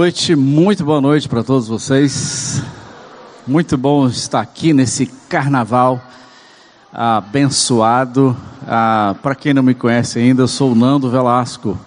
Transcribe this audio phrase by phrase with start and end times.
[0.00, 2.62] Noite, muito boa noite para todos vocês.
[3.46, 6.00] Muito bom estar aqui nesse carnaval
[6.90, 8.34] abençoado.
[8.66, 11.78] Ah, para quem não me conhece ainda, eu sou o Nando Velasco.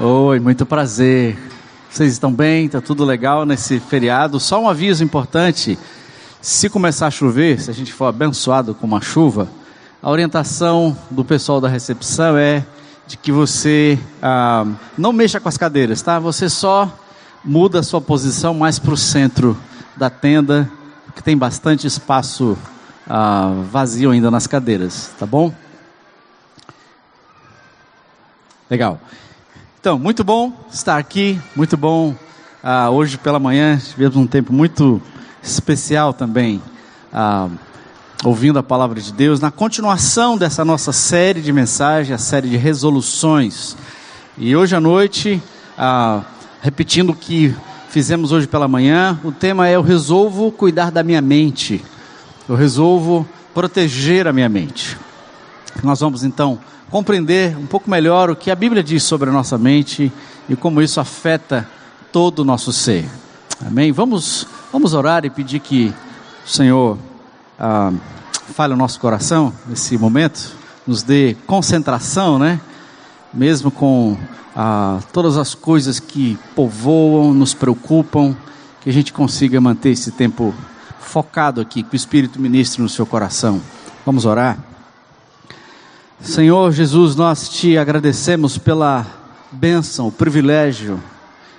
[0.00, 1.38] Oi, muito prazer.
[1.90, 2.70] Vocês estão bem?
[2.70, 4.40] Tá tudo legal nesse feriado?
[4.40, 5.78] Só um aviso importante:
[6.40, 9.46] se começar a chover, se a gente for abençoado com uma chuva,
[10.02, 12.64] a orientação do pessoal da recepção é
[13.12, 14.64] de que você ah,
[14.96, 16.18] não mexa com as cadeiras, tá?
[16.18, 16.90] Você só
[17.44, 19.54] muda a sua posição mais para o centro
[19.94, 20.70] da tenda,
[21.14, 22.56] que tem bastante espaço
[23.06, 25.52] ah, vazio ainda nas cadeiras, tá bom?
[28.70, 28.98] Legal.
[29.78, 32.14] Então, muito bom estar aqui, muito bom.
[32.62, 35.02] Ah, hoje pela manhã tivemos um tempo muito
[35.42, 36.62] especial também,
[37.12, 37.50] ah,
[38.24, 42.56] ouvindo a palavra de Deus, na continuação dessa nossa série de mensagens, a série de
[42.56, 43.76] resoluções.
[44.38, 45.42] E hoje à noite,
[45.76, 46.22] ah,
[46.60, 47.54] repetindo o que
[47.88, 51.84] fizemos hoje pela manhã, o tema é: Eu resolvo cuidar da minha mente,
[52.48, 54.96] eu resolvo proteger a minha mente.
[55.82, 59.58] Nós vamos então compreender um pouco melhor o que a Bíblia diz sobre a nossa
[59.58, 60.12] mente
[60.48, 61.68] e como isso afeta
[62.12, 63.04] todo o nosso ser.
[63.66, 63.90] Amém?
[63.90, 65.92] Vamos, vamos orar e pedir que
[66.44, 66.98] o Senhor
[67.58, 67.92] ah,
[68.54, 70.52] fale o nosso coração nesse momento,
[70.86, 72.60] nos dê concentração, né?
[73.32, 74.16] Mesmo com
[74.54, 78.36] ah, todas as coisas que povoam, nos preocupam,
[78.80, 80.54] que a gente consiga manter esse tempo
[81.00, 83.60] focado aqui, que o Espírito ministre no seu coração.
[84.04, 84.58] Vamos orar?
[86.20, 89.06] Senhor Jesus, nós te agradecemos pela
[89.50, 91.00] bênção, o privilégio,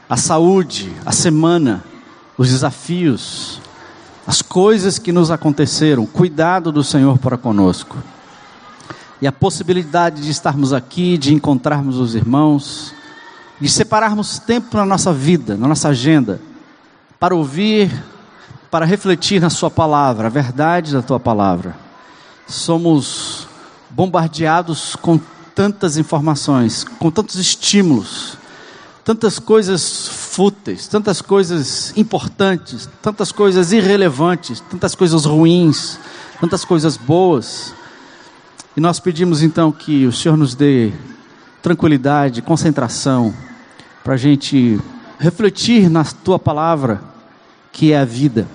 [0.10, 1.84] a saúde, a semana,
[2.38, 3.62] os desafios,
[4.26, 7.98] as coisas que nos aconteceram, cuidado do Senhor para conosco.
[9.22, 12.94] E a possibilidade de estarmos aqui, de encontrarmos os irmãos,
[13.60, 16.42] de separarmos tempo na nossa vida, na nossa agenda,
[17.20, 17.92] para ouvir,
[18.72, 21.76] para refletir na Sua palavra, a verdade da Tua palavra.
[22.48, 23.48] Somos
[23.90, 25.20] bombardeados com
[25.54, 28.38] tantas informações, com tantos estímulos,
[29.04, 36.00] tantas coisas fúteis, tantas coisas importantes, tantas coisas irrelevantes, tantas coisas ruins,
[36.40, 37.74] tantas coisas boas.
[38.76, 40.92] E nós pedimos então que o Senhor nos dê
[41.62, 43.34] tranquilidade, concentração,
[44.04, 44.80] para a gente
[45.20, 47.02] refletir na tua palavra,
[47.72, 48.48] que é a vida.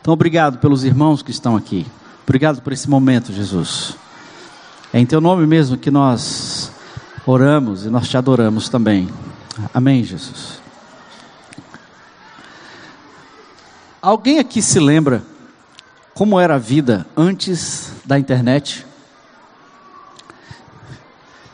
[0.00, 1.86] Então, obrigado pelos irmãos que estão aqui.
[2.24, 3.96] Obrigado por esse momento, Jesus.
[4.92, 6.70] É em teu nome mesmo que nós
[7.24, 9.08] oramos e nós te adoramos também.
[9.72, 10.60] Amém, Jesus.
[14.00, 15.22] Alguém aqui se lembra
[16.14, 18.86] como era a vida antes da internet?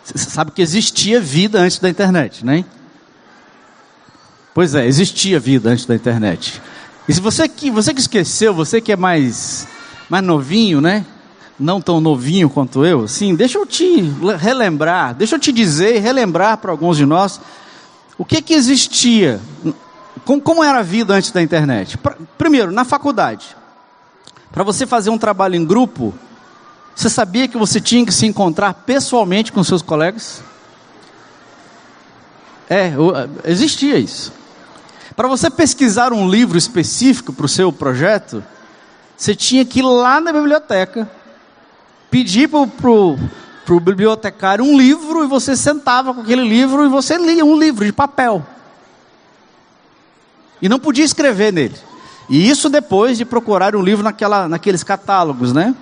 [0.04, 2.64] Você sabe que existia vida antes da internet, né?
[4.54, 6.62] Pois é, existia vida antes da internet.
[7.08, 9.68] E se você que, você que esqueceu, você que é mais,
[10.08, 11.04] mais novinho, né?
[11.58, 14.00] não tão novinho quanto eu, sim, deixa eu te
[14.38, 17.40] relembrar, deixa eu te dizer e relembrar para alguns de nós
[18.18, 19.40] o que que existia,
[20.44, 21.96] como, era a vida antes da internet.
[22.36, 23.56] Primeiro, na faculdade,
[24.50, 26.12] para você fazer um trabalho em grupo,
[26.94, 30.42] você sabia que você tinha que se encontrar pessoalmente com seus colegas?
[32.68, 32.92] É,
[33.44, 34.32] existia isso.
[35.14, 38.42] Para você pesquisar um livro específico para o seu projeto,
[39.16, 41.08] você tinha que ir lá na biblioteca
[42.10, 43.18] pedir para o
[43.78, 47.92] bibliotecário um livro e você sentava com aquele livro e você lia um livro de
[47.92, 48.44] papel.
[50.60, 51.76] E não podia escrever nele.
[52.28, 55.74] E isso depois de procurar um livro naquela, naqueles catálogos, né?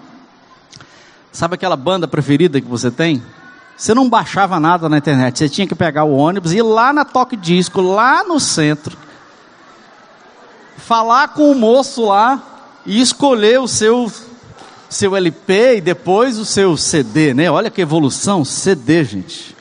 [1.33, 3.23] Sabe aquela banda preferida que você tem?
[3.77, 6.93] Você não baixava nada na internet, você tinha que pegar o ônibus e ir lá
[6.93, 8.97] na Toque Disco, lá no centro,
[10.79, 12.43] falar com o moço lá
[12.87, 14.11] e escolher o seu
[14.89, 17.51] seu LP e depois o seu CD, né?
[17.51, 19.57] Olha que evolução, CD, gente.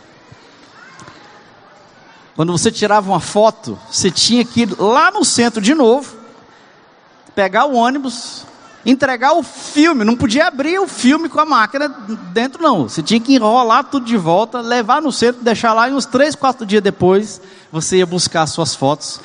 [2.35, 6.15] Quando você tirava uma foto, você tinha que ir lá no centro de novo,
[7.33, 8.45] pegar o ônibus,
[8.85, 11.87] entregar o filme, não podia abrir o filme com a máquina
[12.33, 12.83] dentro, não.
[12.83, 16.35] Você tinha que enrolar tudo de volta, levar no centro, deixar lá, e uns três,
[16.35, 19.19] quatro dias depois, você ia buscar suas fotos.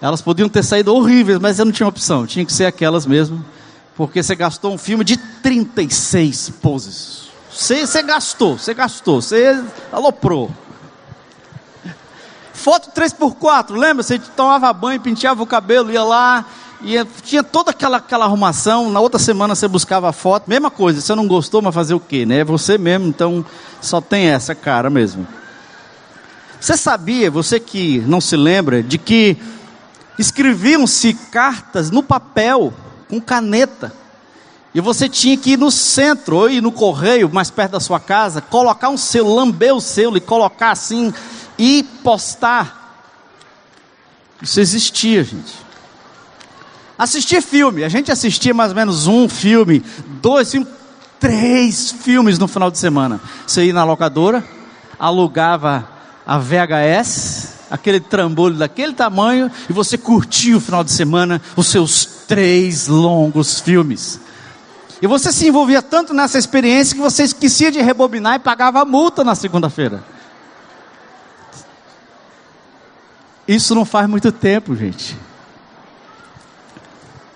[0.00, 3.44] Elas podiam ter saído horríveis, mas você não tinha opção, tinha que ser aquelas mesmo
[3.96, 7.30] porque você gastou um filme de 36 poses.
[7.50, 9.62] Você, você gastou, você gastou, você
[9.92, 10.50] aloprou.
[12.54, 14.02] Foto 3x4, lembra?
[14.02, 16.46] Você tomava banho, penteava o cabelo, ia lá,
[16.80, 18.90] ia, tinha toda aquela, aquela arrumação.
[18.90, 21.00] Na outra semana você buscava a foto, mesma coisa.
[21.00, 22.38] Você não gostou, mas fazer o quê, né?
[22.38, 23.44] É você mesmo, então
[23.80, 25.26] só tem essa cara mesmo.
[26.60, 29.36] Você sabia, você que não se lembra, de que
[30.18, 32.72] escreviam-se cartas no papel,
[33.12, 33.92] com caneta,
[34.74, 38.00] e você tinha que ir no centro, ou ir no correio, mais perto da sua
[38.00, 41.12] casa, colocar um selo, lamber o selo e colocar assim,
[41.58, 43.04] e postar.
[44.40, 45.52] Isso existia, gente.
[46.96, 49.84] Assistir filme, a gente assistia mais ou menos um filme,
[50.22, 50.70] dois filmes,
[51.20, 53.20] três filmes no final de semana.
[53.46, 54.42] Você ia na locadora,
[54.98, 55.86] alugava
[56.26, 62.21] a VHS, aquele trambolho daquele tamanho, e você curtia o final de semana os seus
[62.32, 64.18] três longos filmes.
[65.02, 68.86] E você se envolvia tanto nessa experiência que você esquecia de rebobinar e pagava a
[68.86, 70.02] multa na segunda-feira.
[73.46, 75.14] Isso não faz muito tempo, gente.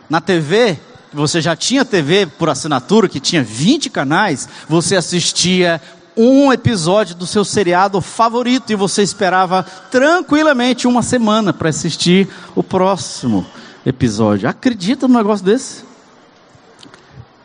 [0.08, 0.78] Na TV,
[1.12, 5.78] você já tinha TV por assinatura, que tinha 20 canais, você assistia
[6.16, 12.62] um episódio do seu seriado favorito e você esperava tranquilamente uma semana para assistir o
[12.62, 13.46] próximo
[13.86, 14.48] episódio.
[14.48, 15.84] Acredita num negócio desse?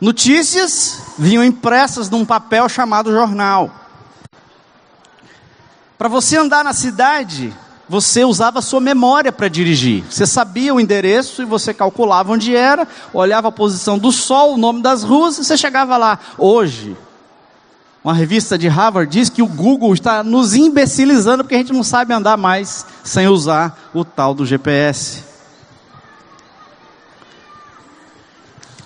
[0.00, 3.70] Notícias vinham impressas num papel chamado jornal.
[5.96, 7.54] Para você andar na cidade,
[7.88, 10.02] você usava a sua memória para dirigir.
[10.10, 14.58] Você sabia o endereço e você calculava onde era, olhava a posição do sol, o
[14.58, 16.18] nome das ruas e você chegava lá.
[16.36, 16.96] Hoje,
[18.02, 21.84] uma revista de Harvard diz que o Google está nos imbecilizando porque a gente não
[21.84, 25.31] sabe andar mais sem usar o tal do GPS.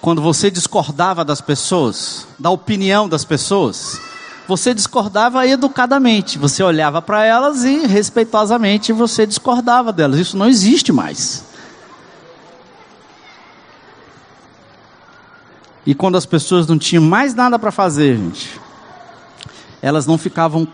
[0.07, 4.01] Quando você discordava das pessoas, da opinião das pessoas,
[4.47, 6.39] você discordava educadamente.
[6.39, 10.21] Você olhava para elas e respeitosamente você discordava delas.
[10.21, 11.47] Isso não existe mais.
[15.85, 18.61] E quando as pessoas não tinham mais nada para fazer, gente,
[19.83, 20.69] elas não ficavam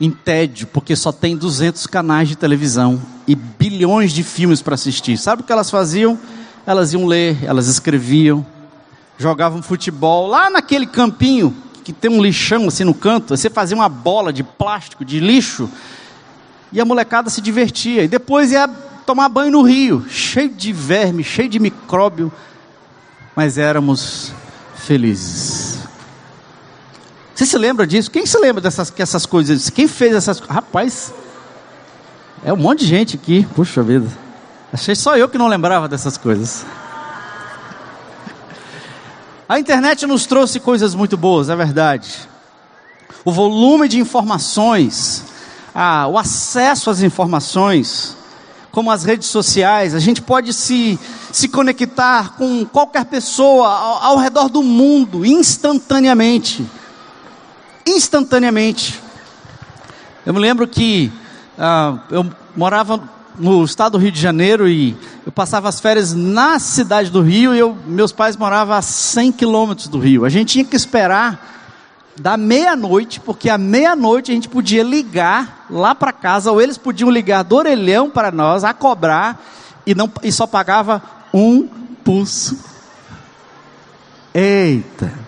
[0.00, 5.16] em tédio, porque só tem 200 canais de televisão e bilhões de filmes para assistir.
[5.16, 6.18] Sabe o que elas faziam?
[6.66, 8.44] Elas iam ler, elas escreviam,
[9.18, 13.36] jogavam futebol lá naquele campinho que tem um lixão assim no canto.
[13.36, 15.70] Você fazia uma bola de plástico, de lixo,
[16.72, 18.02] e a molecada se divertia.
[18.02, 18.66] E depois ia
[19.06, 22.32] tomar banho no rio, cheio de verme, cheio de micróbio,
[23.36, 24.32] mas éramos
[24.74, 25.78] felizes.
[27.32, 28.10] Você se lembra disso?
[28.10, 29.70] Quem se lembra dessas essas coisas?
[29.70, 31.12] Quem fez essas Rapaz,
[32.42, 33.46] é um monte de gente aqui.
[33.54, 34.08] Puxa vida.
[34.72, 36.66] Achei só eu que não lembrava dessas coisas.
[39.48, 42.28] A internet nos trouxe coisas muito boas, é verdade.
[43.24, 45.24] O volume de informações,
[46.10, 48.16] o acesso às informações,
[48.72, 50.98] como as redes sociais, a gente pode se,
[51.32, 56.66] se conectar com qualquer pessoa ao, ao redor do mundo instantaneamente
[57.86, 59.00] instantaneamente.
[60.24, 61.12] Eu me lembro que
[61.56, 63.00] ah, eu morava
[63.38, 67.54] no estado do Rio de Janeiro e eu passava as férias na cidade do Rio
[67.54, 70.24] e eu, meus pais moravam a 100 quilômetros do Rio.
[70.24, 71.54] A gente tinha que esperar
[72.18, 77.10] da meia-noite, porque à meia-noite a gente podia ligar lá para casa, ou eles podiam
[77.10, 79.42] ligar do orelhão para nós, a cobrar,
[79.86, 81.02] e, não, e só pagava
[81.32, 81.68] um
[82.02, 82.58] pulso.
[84.34, 85.25] Eita!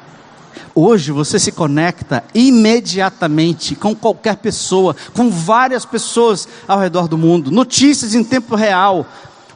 [0.81, 7.51] Hoje você se conecta imediatamente com qualquer pessoa, com várias pessoas ao redor do mundo,
[7.51, 9.05] notícias em tempo real,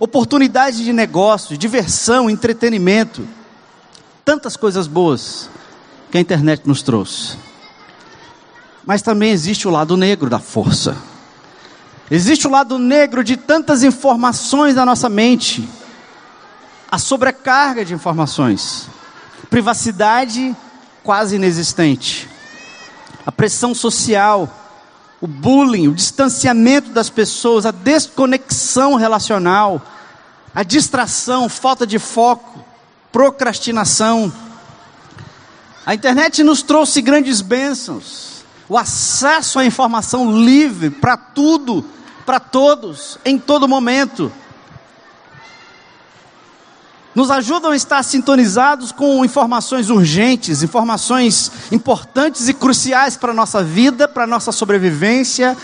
[0.00, 3.24] oportunidades de negócio, diversão, entretenimento,
[4.24, 5.48] tantas coisas boas
[6.10, 7.36] que a internet nos trouxe.
[8.84, 10.96] Mas também existe o lado negro da força.
[12.10, 15.68] Existe o lado negro de tantas informações na nossa mente,
[16.90, 18.88] a sobrecarga de informações,
[19.48, 20.52] privacidade
[21.02, 22.28] quase inexistente.
[23.26, 24.48] A pressão social,
[25.20, 29.80] o bullying, o distanciamento das pessoas, a desconexão relacional,
[30.54, 32.64] a distração, falta de foco,
[33.10, 34.32] procrastinação.
[35.86, 41.84] A internet nos trouxe grandes bênçãos, o acesso à informação livre para tudo,
[42.24, 44.32] para todos, em todo momento
[47.14, 53.62] nos ajudam a estar sintonizados com informações urgentes, informações importantes e cruciais para a nossa
[53.62, 55.56] vida, para a nossa sobrevivência,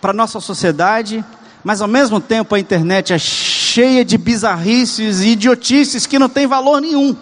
[0.00, 1.24] para a nossa sociedade,
[1.64, 6.46] mas ao mesmo tempo a internet é cheia de bizarrices e idiotices que não tem
[6.46, 7.16] valor nenhum.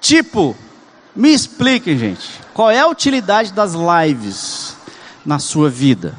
[0.00, 0.56] Tipo,
[1.14, 4.76] me expliquem, gente, qual é a utilidade das lives
[5.24, 6.14] na sua vida?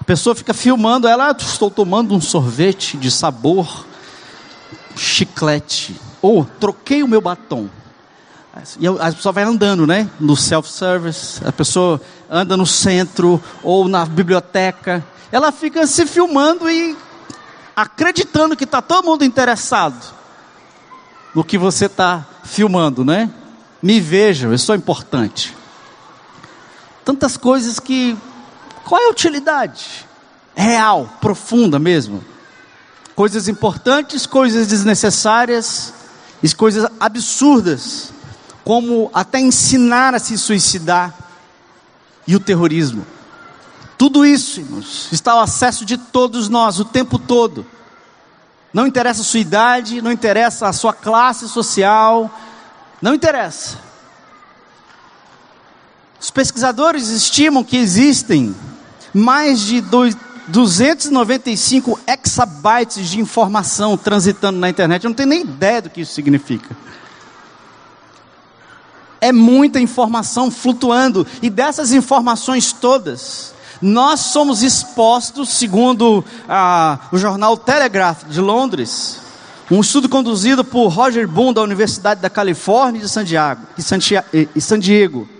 [0.00, 3.86] A pessoa fica filmando, ela, ah, estou tomando um sorvete de sabor
[4.96, 6.00] chiclete.
[6.22, 7.68] Ou troquei o meu batom.
[8.78, 10.08] E a pessoa vai andando, né?
[10.20, 15.04] No self-service, a pessoa anda no centro ou na biblioteca.
[15.32, 16.96] Ela fica se filmando e
[17.74, 20.14] acreditando que está todo mundo interessado
[21.34, 23.28] no que você está filmando, né?
[23.82, 25.54] Me vejam, eu sou importante.
[27.04, 28.16] Tantas coisas que.
[28.84, 30.06] Qual é a utilidade?
[30.54, 32.24] Real, profunda mesmo.
[33.14, 35.92] Coisas importantes, coisas desnecessárias,
[36.44, 38.12] e coisas absurdas,
[38.62, 41.14] como até ensinar a se suicidar
[42.26, 43.06] e o terrorismo.
[43.96, 47.64] Tudo isso, irmãos, está ao acesso de todos nós o tempo todo.
[48.74, 52.30] Não interessa a sua idade, não interessa a sua classe social,
[53.00, 53.78] não interessa.
[56.20, 58.54] Os pesquisadores estimam que existem
[59.14, 59.80] mais de
[60.48, 65.04] 295 exabytes de informação transitando na internet.
[65.04, 66.76] Eu não tenho nem ideia do que isso significa.
[69.20, 77.56] É muita informação flutuando, e dessas informações todas, nós somos expostos, segundo ah, o jornal
[77.56, 79.20] Telegraph de Londres,
[79.70, 83.08] um estudo conduzido por Roger Boone da Universidade da Califórnia de
[84.54, 85.33] e San Diego.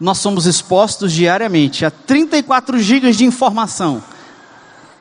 [0.00, 4.02] Nós somos expostos diariamente a 34 gigas de informação.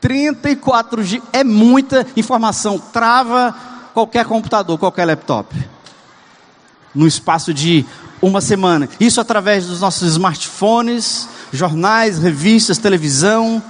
[0.02, 3.56] 34 gigas é muita informação, trava
[3.94, 5.56] qualquer computador, qualquer laptop.
[6.94, 7.86] No espaço de
[8.22, 8.90] uma semana.
[9.00, 13.62] Isso através dos nossos smartphones, jornais, revistas, televisão.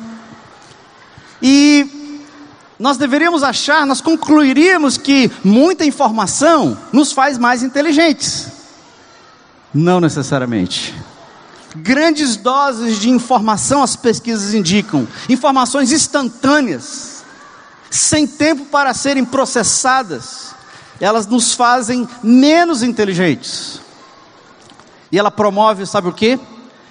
[1.41, 2.17] E
[2.79, 8.47] nós deveríamos achar, nós concluiríamos que muita informação nos faz mais inteligentes.
[9.73, 10.95] Não necessariamente.
[11.75, 17.23] Grandes doses de informação as pesquisas indicam, informações instantâneas,
[17.89, 20.55] sem tempo para serem processadas,
[20.99, 23.81] elas nos fazem menos inteligentes.
[25.11, 26.39] E ela promove, sabe o que?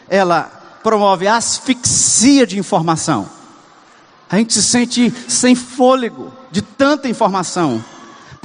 [0.09, 0.45] Ela
[0.83, 3.29] promove asfixia de informação.
[4.29, 7.85] A gente se sente sem fôlego de tanta informação.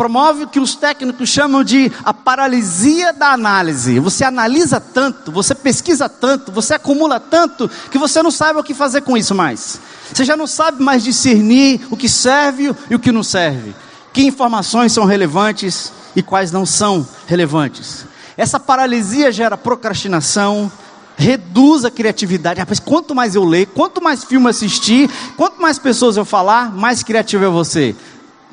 [0.02, 4.00] Promove o que os técnicos chamam de a paralisia da análise.
[4.00, 8.74] Você analisa tanto, você pesquisa tanto, você acumula tanto, que você não sabe o que
[8.74, 9.80] fazer com isso mais.
[10.12, 13.76] Você já não sabe mais discernir o que serve e o que não serve.
[14.12, 18.08] Que informações são relevantes e quais não são relevantes.
[18.36, 20.72] Essa paralisia gera procrastinação,
[21.16, 22.60] reduz a criatividade.
[22.60, 27.04] Rapaz, quanto mais eu ler, quanto mais filme assistir, quanto mais pessoas eu falar, mais
[27.04, 27.96] criativo é você.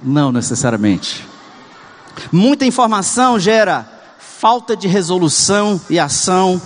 [0.02, 1.27] Não necessariamente.
[2.32, 3.86] Muita informação gera
[4.18, 6.60] falta de resolução e ação,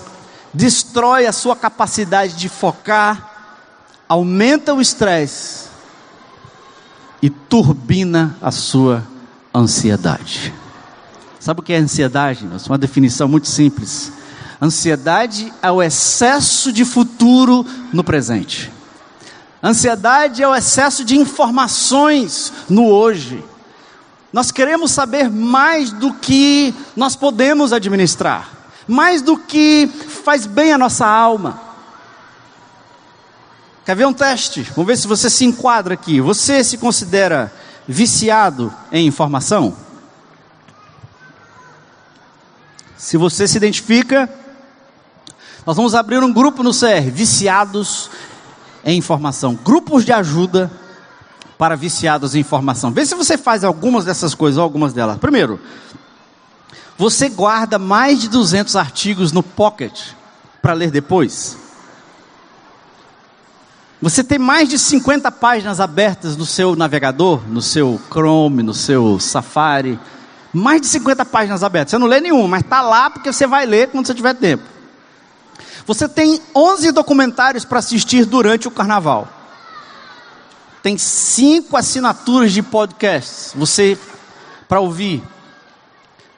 [0.53, 3.55] destrói a sua capacidade de focar,
[4.09, 5.69] aumenta o estresse
[7.23, 9.03] e turbina a sua
[9.55, 10.53] ansiedade.
[11.41, 12.49] Sabe o que é ansiedade?
[12.69, 14.13] Uma definição muito simples
[14.63, 18.71] Ansiedade é o excesso de futuro no presente.
[19.61, 23.43] Ansiedade é o excesso de informações no hoje.
[24.33, 28.49] Nós queremos saber mais do que nós podemos administrar,
[28.89, 31.61] mais do que faz bem a nossa alma.
[33.85, 34.63] Quer ver um teste?
[34.75, 36.21] Vamos ver se você se enquadra aqui.
[36.21, 37.53] Você se considera
[37.87, 39.77] viciado em informação?
[42.97, 44.31] Se você se identifica,
[45.67, 48.09] nós vamos abrir um grupo no CR, viciados
[48.85, 50.71] em informação, grupos de ajuda
[51.59, 52.91] para viciados em informação.
[52.91, 55.19] Vê se você faz algumas dessas coisas, algumas delas.
[55.19, 55.61] Primeiro,
[56.99, 59.99] você guarda mais de 200 artigos no Pocket
[60.61, 61.57] para ler depois?
[64.01, 69.21] Você tem mais de 50 páginas abertas no seu navegador, no seu Chrome, no seu
[69.21, 69.99] Safari.
[70.53, 71.93] Mais de 50 páginas abertas.
[71.93, 74.65] Você não lê nenhuma, mas está lá porque você vai ler quando você tiver tempo.
[75.87, 79.29] Você tem 11 documentários para assistir durante o carnaval.
[80.83, 83.97] Tem cinco assinaturas de podcasts você
[84.69, 85.23] para ouvir.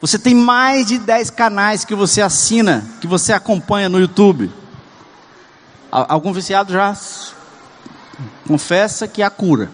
[0.00, 4.50] Você tem mais de 10 canais que você assina, que você acompanha no YouTube.
[5.90, 6.94] Algum viciado já
[8.46, 9.70] confessa que é a cura.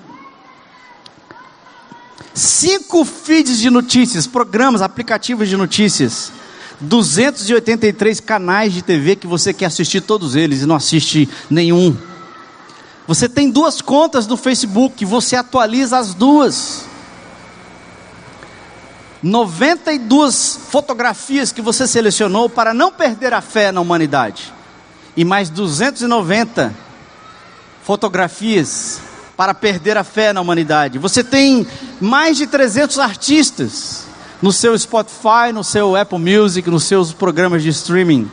[2.32, 6.32] Cinco feeds de notícias, programas, aplicativos de notícias
[6.80, 11.96] 283 canais de TV que você quer assistir todos eles e não assiste nenhum.
[13.07, 16.85] Você tem duas contas no Facebook, você atualiza as duas.
[19.23, 24.52] 92 fotografias que você selecionou para não perder a fé na humanidade.
[25.16, 26.75] E mais 290
[27.83, 29.00] fotografias
[29.37, 30.99] para perder a fé na humanidade.
[30.99, 31.66] Você tem
[32.00, 34.04] mais de 300 artistas
[34.40, 38.30] no seu Spotify, no seu Apple Music, nos seus programas de streaming.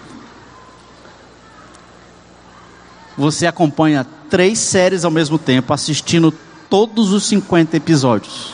[3.18, 6.34] Você acompanha três séries ao mesmo tempo, assistindo
[6.70, 8.54] todos os 50 episódios.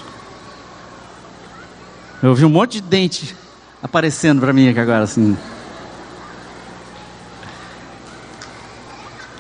[2.22, 3.36] Eu vi um monte de dente
[3.82, 5.38] aparecendo para mim aqui agora, assim.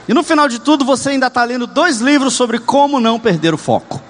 [0.07, 3.53] E no final de tudo, você ainda está lendo dois livros sobre como não perder
[3.53, 4.01] o foco.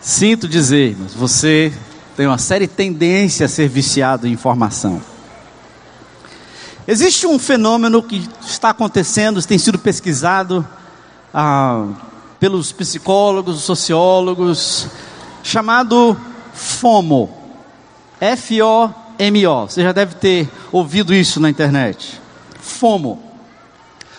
[0.00, 1.72] Sinto dizer, mas você
[2.16, 5.00] tem uma séria tendência a ser viciado em informação.
[6.88, 10.66] Existe um fenômeno que está acontecendo, tem sido pesquisado
[11.32, 11.86] ah,
[12.38, 14.88] pelos psicólogos, sociólogos,
[15.42, 16.16] chamado
[16.54, 17.30] FOMO.
[18.20, 19.68] F-O-M-O.
[19.68, 22.20] Você já deve ter ouvido isso na internet.
[22.60, 23.22] FOMO.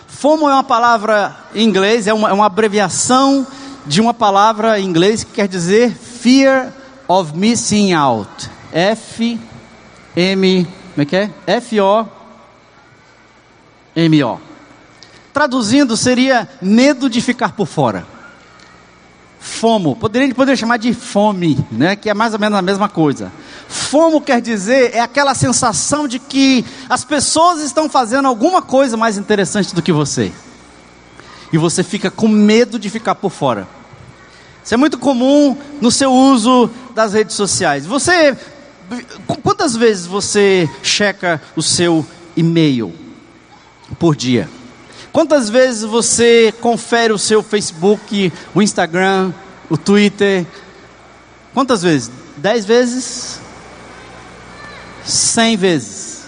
[0.07, 3.45] FOMO é uma palavra em inglês, é uma, é uma abreviação
[3.85, 6.71] de uma palavra em inglês que quer dizer Fear
[7.07, 8.49] of Missing Out.
[8.71, 9.39] F
[10.15, 11.29] M, como é que é?
[11.47, 11.79] F
[13.95, 14.39] O M O.
[15.33, 18.05] Traduzindo seria medo de ficar por fora.
[19.39, 21.95] FOMO, poderia, poderia chamar de fome, né?
[21.95, 23.31] que é mais ou menos a mesma coisa.
[23.67, 29.17] FOMO quer dizer é aquela sensação de que as pessoas estão fazendo alguma coisa mais
[29.17, 30.31] interessante do que você.
[31.51, 33.67] E você fica com medo de ficar por fora.
[34.63, 37.85] Isso é muito comum no seu uso das redes sociais.
[37.85, 38.37] Você
[39.41, 42.93] quantas vezes você checa o seu e-mail
[43.99, 44.49] por dia?
[45.11, 49.33] Quantas vezes você confere o seu Facebook, o Instagram,
[49.69, 50.45] o Twitter?
[51.53, 52.09] Quantas vezes?
[52.37, 53.39] Dez vezes?
[55.03, 56.23] Cem vezes?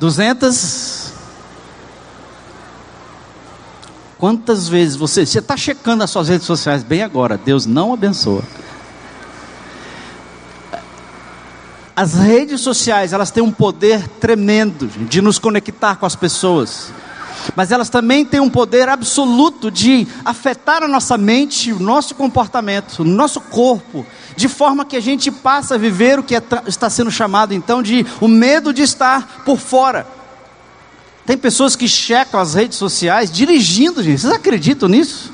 [0.00, 1.12] Duzentas?
[4.18, 5.24] Quantas vezes você.
[5.24, 8.42] Você está checando as suas redes sociais bem agora, Deus não abençoa.
[11.96, 16.92] As redes sociais, elas têm um poder tremendo de nos conectar com as pessoas
[17.54, 23.00] mas elas também têm um poder absoluto de afetar a nossa mente, o nosso comportamento,
[23.00, 26.88] o nosso corpo, de forma que a gente passa a viver o que é está
[26.88, 30.06] sendo chamado então de o medo de estar por fora.
[31.26, 34.20] Tem pessoas que checam as redes sociais dirigindo, gente.
[34.20, 35.32] Vocês acreditam nisso?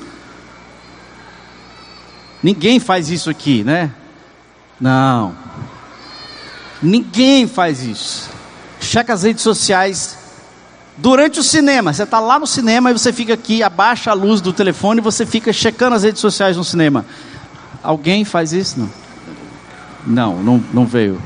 [2.41, 3.91] Ninguém faz isso aqui, né?
[4.79, 5.35] Não.
[6.81, 8.29] Ninguém faz isso.
[8.79, 10.17] Checa as redes sociais
[11.01, 14.39] Durante o cinema, você está lá no cinema e você fica aqui, abaixa a luz
[14.39, 17.05] do telefone e você fica checando as redes sociais no cinema.
[17.81, 18.79] Alguém faz isso?
[20.05, 21.19] Não, não, não, não veio.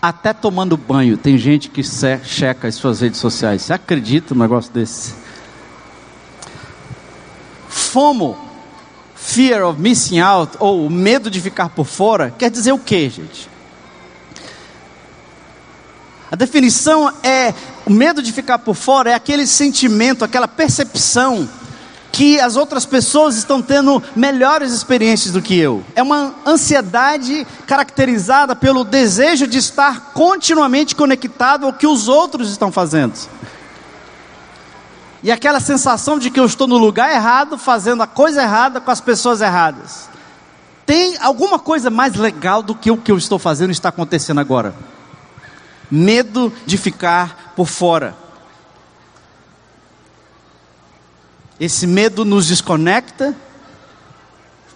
[0.00, 3.62] Até tomando banho, tem gente que checa as suas redes sociais.
[3.62, 5.14] Você acredita num negócio desse?
[7.68, 8.36] FOMO,
[9.20, 13.48] Fear of Missing Out, ou medo de ficar por fora, quer dizer o que, gente?
[16.30, 17.52] A definição é
[17.86, 21.48] o medo de ficar por fora, é aquele sentimento, aquela percepção
[22.12, 25.84] que as outras pessoas estão tendo melhores experiências do que eu.
[25.94, 32.72] É uma ansiedade caracterizada pelo desejo de estar continuamente conectado ao que os outros estão
[32.72, 33.14] fazendo.
[35.22, 38.90] E aquela sensação de que eu estou no lugar errado, fazendo a coisa errada com
[38.90, 40.08] as pessoas erradas.
[40.86, 44.74] Tem alguma coisa mais legal do que o que eu estou fazendo está acontecendo agora?
[45.90, 48.14] medo de ficar por fora.
[51.58, 53.34] Esse medo nos desconecta,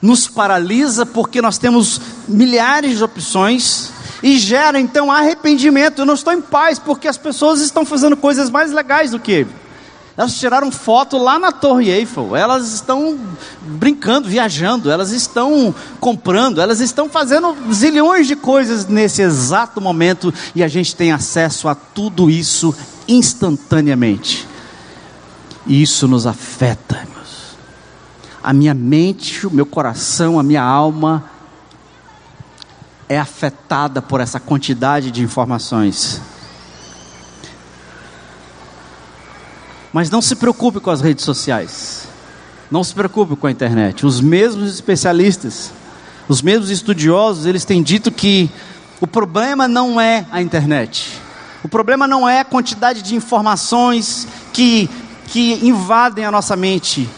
[0.01, 6.01] nos paralisa, porque nós temos milhares de opções e gera então arrependimento.
[6.01, 9.31] Eu não estou em paz porque as pessoas estão fazendo coisas mais legais do que
[9.31, 9.62] ele.
[10.17, 12.37] Elas tiraram foto lá na Torre Eiffel.
[12.37, 13.19] Elas estão
[13.63, 14.91] brincando, viajando.
[14.91, 16.61] Elas estão comprando.
[16.61, 20.33] Elas estão fazendo zilhões de coisas nesse exato momento.
[20.55, 22.75] E a gente tem acesso a tudo isso
[23.09, 24.47] instantaneamente.
[25.67, 27.57] E isso nos afeta, irmãos.
[28.43, 31.25] A minha mente, o meu coração, a minha alma
[33.09, 36.21] é afetada por essa quantidade de informações.
[39.93, 42.09] Mas não se preocupe com as redes sociais.
[42.71, 44.07] Não se preocupe com a internet.
[44.07, 45.71] Os mesmos especialistas,
[46.27, 48.51] os mesmos estudiosos, eles têm dito que
[49.01, 51.21] o problema não é a internet.
[51.63, 54.89] O problema não é a quantidade de informações que,
[55.27, 57.09] que invadem a nossa mente,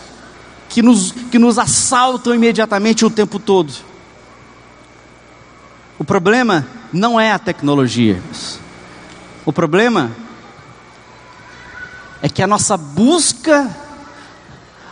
[0.69, 3.73] que nos, que nos assaltam imediatamente o tempo todo.
[5.99, 8.21] O problema não é a tecnologia.
[9.47, 10.11] O problema
[12.25, 13.71] é que a nossa busca,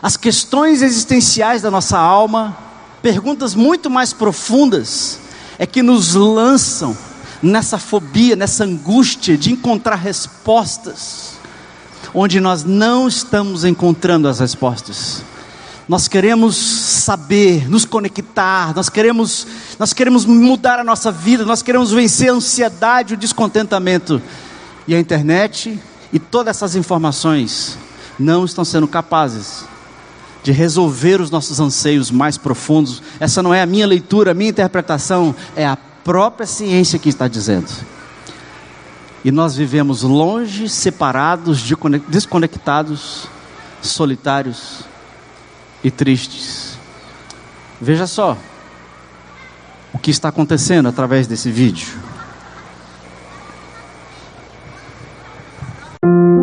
[0.02, 2.54] as questões existenciais da nossa alma,
[3.00, 5.18] perguntas muito mais profundas,
[5.58, 6.94] é que nos lançam
[7.42, 11.38] nessa fobia, nessa angústia de encontrar respostas,
[12.12, 15.22] onde nós não estamos encontrando as respostas.
[15.88, 19.46] Nós queremos saber, nos conectar, nós queremos,
[19.78, 24.20] nós queremos mudar a nossa vida, nós queremos vencer a ansiedade, o descontentamento.
[24.86, 25.80] E a internet
[26.12, 27.78] e todas essas informações
[28.18, 29.64] não estão sendo capazes
[30.42, 33.02] de resolver os nossos anseios mais profundos.
[33.20, 37.28] Essa não é a minha leitura, a minha interpretação, é a própria ciência que está
[37.28, 37.70] dizendo.
[39.24, 41.62] E nós vivemos longe, separados,
[42.08, 43.28] desconectados,
[43.80, 44.80] solitários
[45.82, 46.76] e tristes.
[47.80, 48.36] Veja só
[49.92, 52.11] o que está acontecendo através desse vídeo.
[56.02, 56.41] Thank you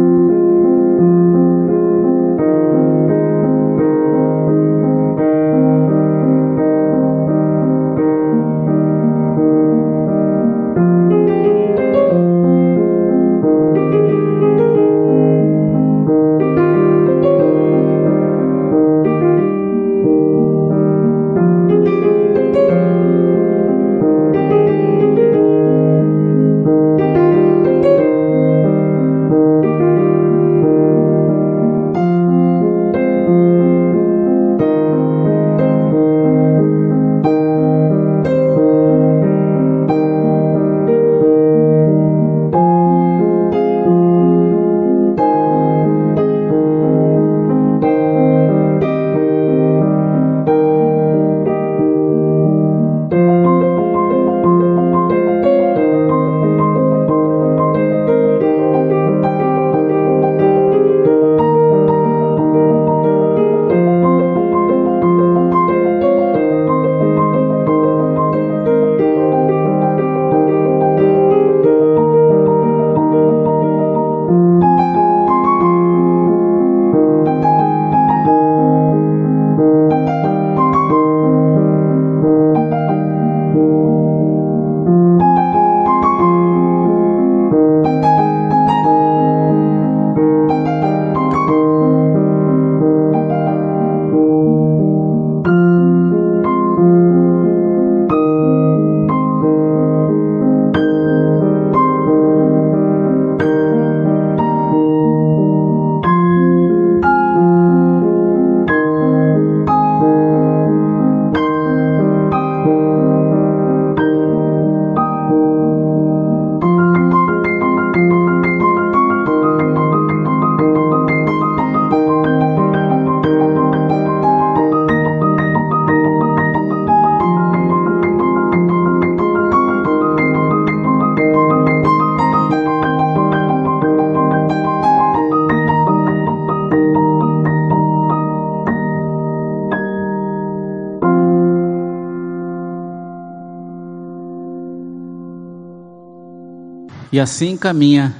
[147.20, 148.16] E assim caminha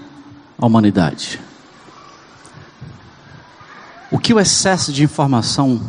[0.58, 1.40] a humanidade.
[4.12, 5.82] O que o excesso de informação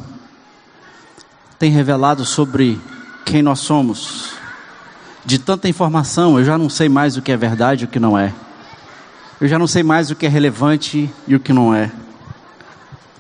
[1.59, 2.81] tem revelado sobre
[3.27, 4.35] quem nós somos?
[5.25, 7.99] De tanta informação, eu já não sei mais o que é verdade e o que
[7.99, 8.33] não é.
[9.41, 11.91] Eu já não sei mais o que é relevante e o que não é.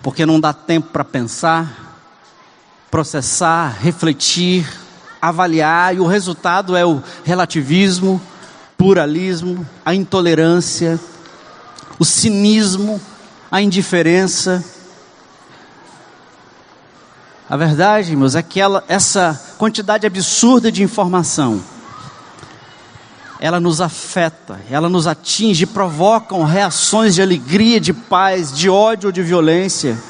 [0.05, 1.99] Porque não dá tempo para pensar,
[2.89, 4.71] processar, refletir,
[5.21, 8.21] avaliar, e o resultado é o relativismo,
[8.81, 10.99] pluralismo, a intolerância,
[11.99, 12.99] o cinismo,
[13.51, 14.65] a indiferença.
[17.47, 21.63] A verdade, meus, é que ela, essa quantidade absurda de informação,
[23.39, 29.13] ela nos afeta, ela nos atinge, provocam reações de alegria, de paz, de ódio ou
[29.13, 30.03] de violência,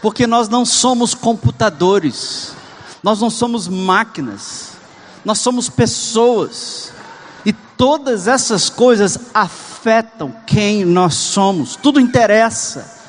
[0.00, 2.54] porque nós não somos computadores,
[3.02, 4.74] nós não somos máquinas,
[5.24, 6.92] nós somos pessoas
[7.80, 13.00] todas essas coisas afetam quem nós somos, tudo interessa,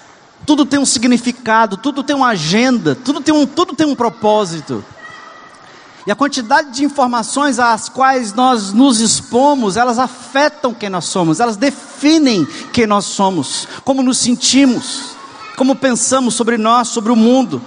[0.46, 4.82] tudo tem um significado, tudo tem uma agenda, tudo tem um, tudo tem um propósito.
[6.08, 11.42] E a quantidade de informações às quais nós nos expomos, elas afetam quem nós somos,
[11.42, 15.18] elas definem quem nós somos, como nos sentimos,
[15.58, 17.62] como pensamos sobre nós, sobre o mundo.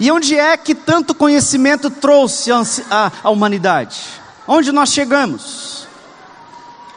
[0.00, 2.50] E onde é que tanto conhecimento trouxe
[2.90, 4.19] a humanidade?
[4.52, 5.86] Onde nós chegamos?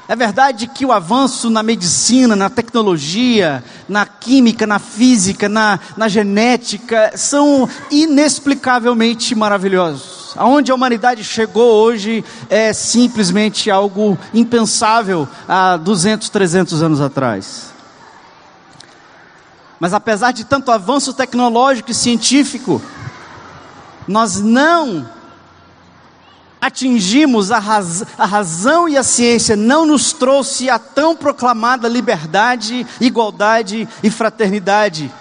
[0.07, 6.07] É verdade que o avanço na medicina, na tecnologia, na química, na física, na, na
[6.07, 10.33] genética, são inexplicavelmente maravilhosos.
[10.35, 17.71] Aonde a humanidade chegou hoje é simplesmente algo impensável há 200, 300 anos atrás.
[19.79, 22.81] Mas apesar de tanto avanço tecnológico e científico,
[24.07, 25.07] nós não
[26.63, 32.87] atingimos a, raz, a razão e a ciência não nos trouxe a tão proclamada liberdade,
[33.01, 35.11] igualdade e fraternidade.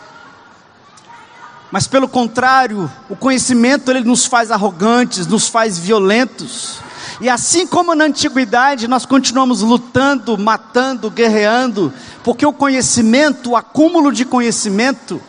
[1.68, 6.78] Mas pelo contrário, o conhecimento ele nos faz arrogantes, nos faz violentos.
[7.20, 14.12] E assim como na antiguidade nós continuamos lutando, matando, guerreando, porque o conhecimento, o acúmulo
[14.12, 15.20] de conhecimento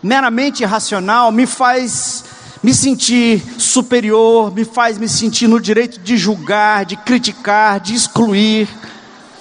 [0.00, 2.22] meramente racional me faz
[2.64, 8.66] me sentir superior, me faz me sentir no direito de julgar, de criticar, de excluir.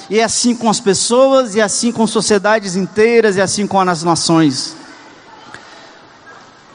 [0.09, 3.65] E é assim com as pessoas, e é assim com sociedades inteiras, e é assim
[3.65, 4.75] com as nações.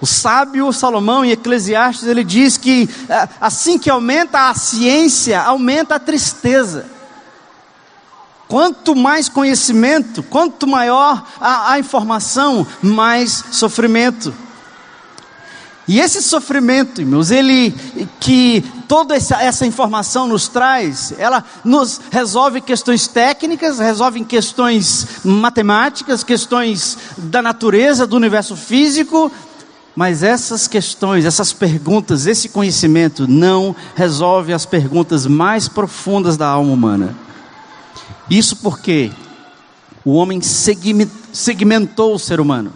[0.01, 5.97] O sábio Salomão em Eclesiastes ele diz que é, assim que aumenta a ciência, aumenta
[5.97, 6.87] a tristeza.
[8.49, 14.33] Quanto mais conhecimento, quanto maior a, a informação, mais sofrimento.
[15.89, 17.75] E esse sofrimento, irmãos, ele
[18.21, 26.23] que toda essa, essa, informação nos traz, ela nos resolve questões técnicas, resolve questões matemáticas,
[26.23, 29.33] questões da natureza, do universo físico,
[29.97, 36.71] mas essas questões, essas perguntas, esse conhecimento não resolve as perguntas mais profundas da alma
[36.71, 37.17] humana.
[38.29, 39.11] Isso porque
[40.05, 40.39] o homem
[41.33, 42.73] segmentou o ser humano.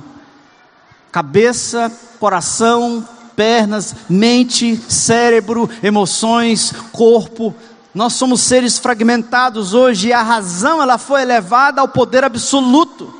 [1.13, 3.05] Cabeça, coração,
[3.35, 7.53] pernas, mente, cérebro, emoções, corpo.
[7.93, 13.13] Nós somos seres fragmentados hoje e a razão ela foi elevada ao poder absoluto.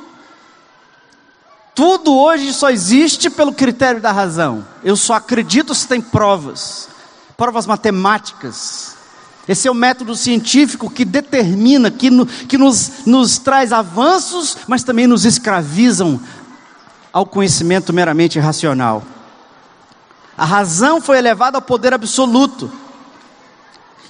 [1.75, 4.65] Tudo hoje só existe pelo critério da razão.
[4.85, 6.87] Eu só acredito se tem provas,
[7.35, 8.95] provas matemáticas.
[9.45, 14.81] Esse é o método científico que determina, que, no, que nos, nos traz avanços, mas
[14.81, 16.21] também nos escravizam
[17.13, 19.03] ao conhecimento meramente racional.
[20.35, 22.71] A razão foi elevada ao poder absoluto.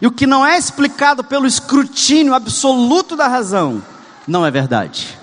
[0.02, 3.84] E o que não é explicado pelo escrutínio absoluto da razão,
[4.26, 5.20] não é verdade.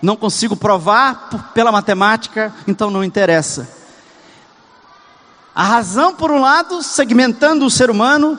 [0.00, 3.68] Não consigo provar pela matemática, então não interessa.
[5.54, 8.38] A razão, por um lado, segmentando o ser humano,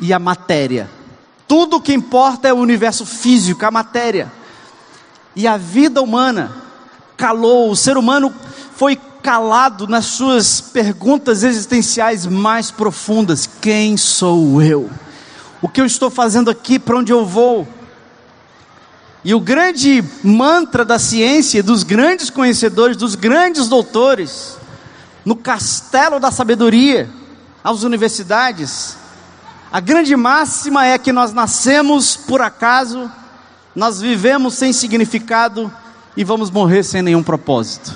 [0.00, 0.90] e a matéria.
[1.46, 4.32] Tudo o que importa é o universo físico, a matéria.
[5.36, 6.52] E a vida humana
[7.16, 8.32] calou, o ser humano
[8.76, 14.90] foi calado nas suas perguntas existenciais mais profundas: quem sou eu?
[15.62, 16.78] O que eu estou fazendo aqui?
[16.78, 17.66] Para onde eu vou?
[19.24, 24.58] E o grande mantra da ciência, dos grandes conhecedores, dos grandes doutores,
[25.24, 27.08] no castelo da sabedoria,
[27.62, 28.98] às universidades,
[29.72, 33.10] a grande máxima é que nós nascemos por acaso
[33.74, 35.72] nós vivemos sem significado
[36.16, 37.94] e vamos morrer sem nenhum propósito.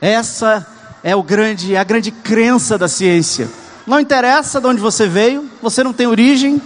[0.00, 0.66] Essa
[1.02, 3.48] é o grande, a grande crença da ciência.
[3.86, 6.62] Não interessa de onde você veio, você não tem origem,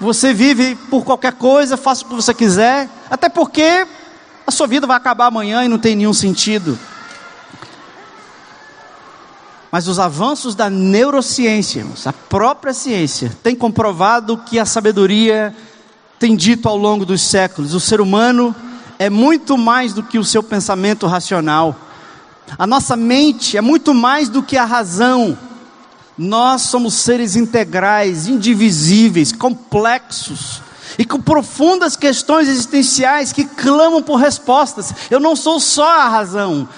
[0.00, 3.86] você vive por qualquer coisa, faça o que você quiser, até porque
[4.46, 6.78] a sua vida vai acabar amanhã e não tem nenhum sentido.
[9.70, 15.54] Mas os avanços da neurociência, a própria ciência, tem comprovado que a sabedoria
[16.20, 18.54] tem dito ao longo dos séculos: o ser humano
[18.98, 21.74] é muito mais do que o seu pensamento racional.
[22.58, 25.36] A nossa mente é muito mais do que a razão.
[26.18, 30.60] Nós somos seres integrais, indivisíveis, complexos
[30.98, 34.92] e com profundas questões existenciais que clamam por respostas.
[35.10, 36.68] Eu não sou só a razão,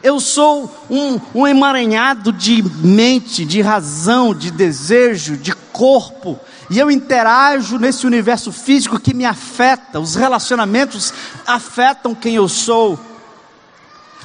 [0.00, 6.90] eu sou um, um emaranhado de mente, de razão, de desejo, de corpo, e eu
[6.90, 11.12] interajo nesse universo físico que me afeta, os relacionamentos
[11.46, 12.98] afetam quem eu sou.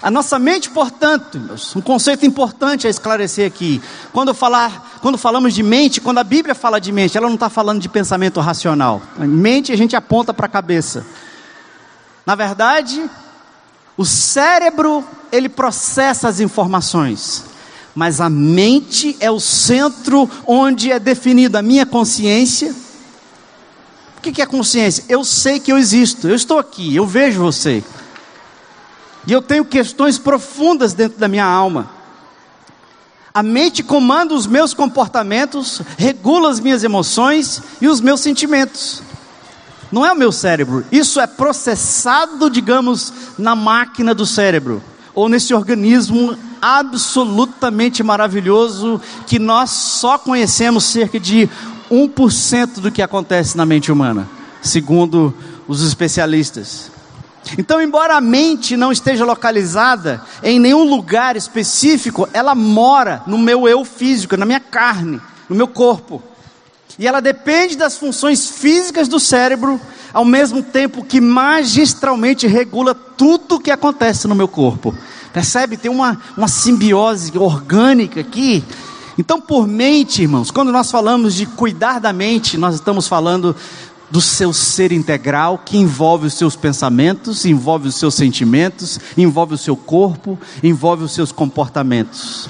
[0.01, 1.39] A nossa mente, portanto,
[1.75, 3.79] um conceito importante a esclarecer aqui.
[4.11, 7.49] Quando, falar, quando falamos de mente, quando a Bíblia fala de mente, ela não está
[7.49, 8.99] falando de pensamento racional.
[9.19, 11.05] mente a gente aponta para a cabeça.
[12.25, 13.07] Na verdade,
[13.95, 17.50] o cérebro ele processa as informações
[17.95, 22.73] mas a mente é o centro onde é definida a minha consciência.
[24.17, 25.03] O que é consciência?
[25.09, 27.83] Eu sei que eu existo, eu estou aqui, eu vejo você.
[29.25, 31.89] E eu tenho questões profundas dentro da minha alma.
[33.33, 39.01] A mente comanda os meus comportamentos, regula as minhas emoções e os meus sentimentos.
[39.91, 44.81] Não é o meu cérebro, isso é processado, digamos, na máquina do cérebro,
[45.13, 51.49] ou nesse organismo absolutamente maravilhoso que nós só conhecemos cerca de
[51.89, 54.29] 1% do que acontece na mente humana,
[54.61, 55.33] segundo
[55.67, 56.91] os especialistas.
[57.57, 63.67] Então, embora a mente não esteja localizada em nenhum lugar específico, ela mora no meu
[63.67, 65.19] eu físico, na minha carne,
[65.49, 66.21] no meu corpo.
[66.99, 69.81] E ela depende das funções físicas do cérebro,
[70.13, 74.95] ao mesmo tempo que magistralmente regula tudo o que acontece no meu corpo.
[75.33, 75.77] Percebe?
[75.77, 78.63] Tem uma, uma simbiose orgânica aqui.
[79.17, 83.55] Então, por mente, irmãos, quando nós falamos de cuidar da mente, nós estamos falando
[84.09, 89.57] do seu ser integral, que envolve os seus pensamentos, envolve os seus sentimentos, envolve o
[89.57, 92.49] seu corpo, envolve os seus comportamentos.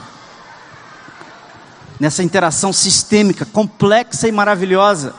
[1.99, 5.13] Nessa interação sistêmica, complexa e maravilhosa,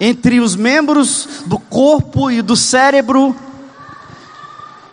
[0.00, 3.34] entre os membros do corpo e do cérebro,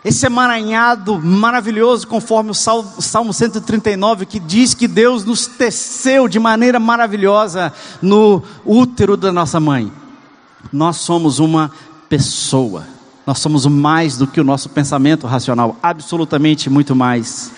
[0.04, 6.78] esse emaranhado maravilhoso, conforme o Salmo 139, que diz que Deus nos teceu de maneira
[6.78, 9.90] maravilhosa no útero da nossa mãe.
[10.70, 11.72] Nós somos uma
[12.06, 12.86] pessoa.
[13.26, 17.50] Nós somos mais do que o nosso pensamento racional, absolutamente muito mais.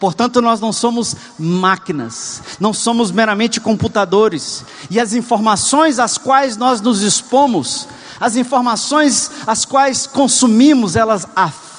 [0.00, 4.64] Portanto, nós não somos máquinas, não somos meramente computadores.
[4.90, 7.86] E as informações às quais nós nos expomos,
[8.18, 11.71] as informações às quais consumimos, elas afetam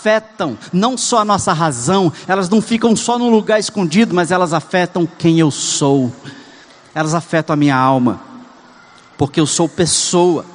[0.71, 5.07] não só a nossa razão, elas não ficam só num lugar escondido, mas elas afetam
[5.17, 6.11] quem eu sou,
[6.93, 8.21] elas afetam a minha alma,
[9.17, 10.45] porque eu sou pessoa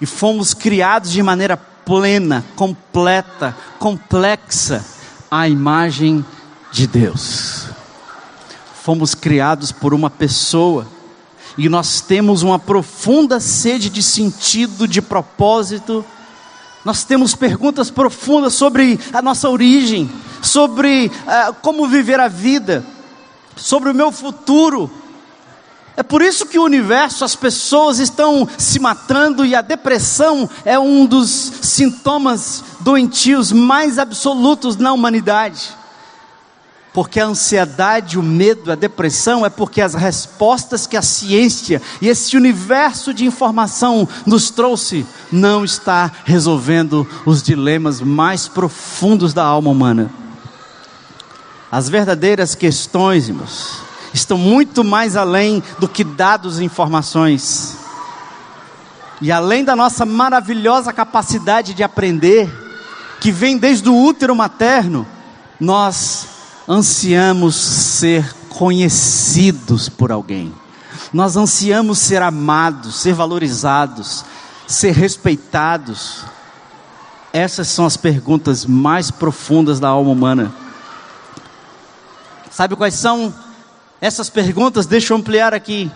[0.00, 4.84] e fomos criados de maneira plena, completa, complexa,
[5.30, 6.24] à imagem
[6.72, 7.66] de Deus.
[8.82, 10.86] Fomos criados por uma pessoa
[11.58, 16.04] e nós temos uma profunda sede de sentido, de propósito.
[16.84, 22.84] Nós temos perguntas profundas sobre a nossa origem, sobre uh, como viver a vida,
[23.56, 24.90] sobre o meu futuro,
[26.00, 30.78] é por isso que o universo, as pessoas estão se matando e a depressão é
[30.78, 35.76] um dos sintomas doentios mais absolutos na humanidade.
[36.92, 42.08] Porque a ansiedade, o medo, a depressão é porque as respostas que a ciência e
[42.08, 49.70] esse universo de informação nos trouxe não está resolvendo os dilemas mais profundos da alma
[49.70, 50.10] humana.
[51.70, 57.76] As verdadeiras questões, irmãos, estão muito mais além do que dados e informações.
[59.20, 62.50] E além da nossa maravilhosa capacidade de aprender,
[63.20, 65.06] que vem desde o útero materno,
[65.60, 70.52] nós ansiamos ser conhecidos por alguém.
[71.12, 74.24] Nós ansiamos ser amados, ser valorizados,
[74.66, 76.24] ser respeitados.
[77.32, 80.52] Essas são as perguntas mais profundas da alma humana.
[82.50, 83.32] Sabe quais são
[84.00, 85.90] essas perguntas, deixa eu ampliar aqui.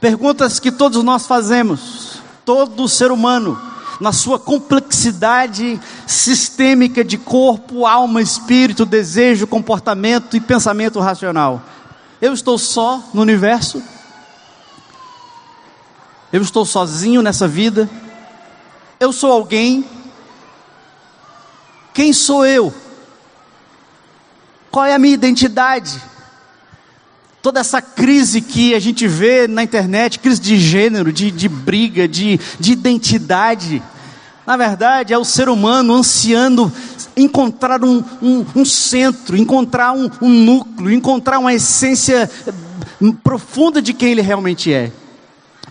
[0.00, 3.60] Perguntas que todos nós fazemos, todo ser humano,
[4.00, 11.62] na sua complexidade sistêmica de corpo, alma, espírito, desejo, comportamento e pensamento racional.
[12.20, 13.82] Eu estou só no universo?
[16.32, 17.88] Eu estou sozinho nessa vida?
[18.98, 19.84] Eu sou alguém?
[21.92, 22.72] Quem sou eu?
[24.70, 26.00] Qual é a minha identidade?
[27.42, 32.06] Toda essa crise que a gente vê na internet, crise de gênero, de, de briga,
[32.06, 33.82] de, de identidade.
[34.46, 36.72] Na verdade, é o ser humano ansiando
[37.16, 42.30] encontrar um, um, um centro, encontrar um, um núcleo, encontrar uma essência
[43.22, 44.92] profunda de quem ele realmente é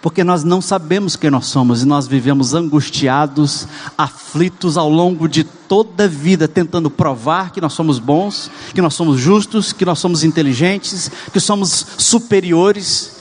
[0.02, 5.44] porque nós não sabemos quem nós somos e nós vivemos angustiados, aflitos ao longo de
[5.44, 10.00] toda a vida, tentando provar que nós somos bons, que nós somos justos, que nós
[10.00, 13.12] somos inteligentes, que somos superiores.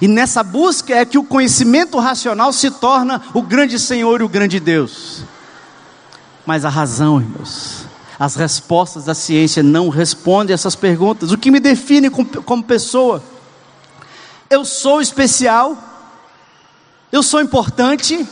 [0.00, 4.28] E nessa busca é que o conhecimento racional se torna o grande Senhor e o
[4.28, 5.24] grande Deus.
[6.46, 7.84] Mas a razão, irmãos,
[8.16, 11.32] as respostas da ciência não respondem essas perguntas.
[11.32, 13.22] O que me define como, como pessoa?
[14.48, 15.87] Eu sou especial
[17.10, 18.26] eu sou importante,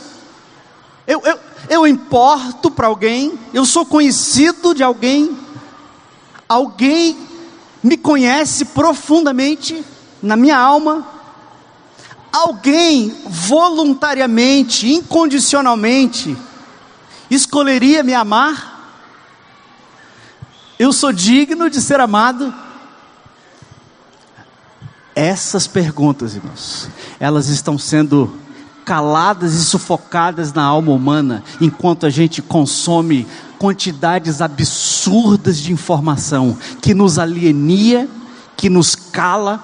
[1.07, 5.37] eu, eu, eu importo para alguém, eu sou conhecido de alguém,
[6.47, 7.17] alguém
[7.81, 9.83] me conhece profundamente
[10.21, 11.05] na minha alma,
[12.31, 16.37] alguém voluntariamente, incondicionalmente,
[17.29, 18.75] escolheria me amar?
[20.77, 22.53] Eu sou digno de ser amado?
[25.15, 28.37] Essas perguntas, irmãos, elas estão sendo
[28.87, 33.27] caladas e sufocadas na alma humana, enquanto a gente consome
[33.59, 38.07] quantidades absurdas de informação que nos alienia,
[38.55, 39.61] que nos cala,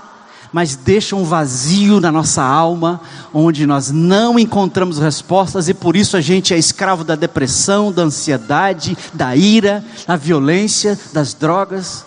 [0.51, 2.99] mas deixa um vazio na nossa alma,
[3.33, 8.01] onde nós não encontramos respostas e por isso a gente é escravo da depressão, da
[8.01, 12.05] ansiedade, da ira, da violência, das drogas.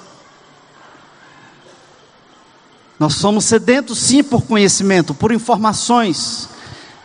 [3.00, 6.50] Nós somos sedentos sim por conhecimento, por informações,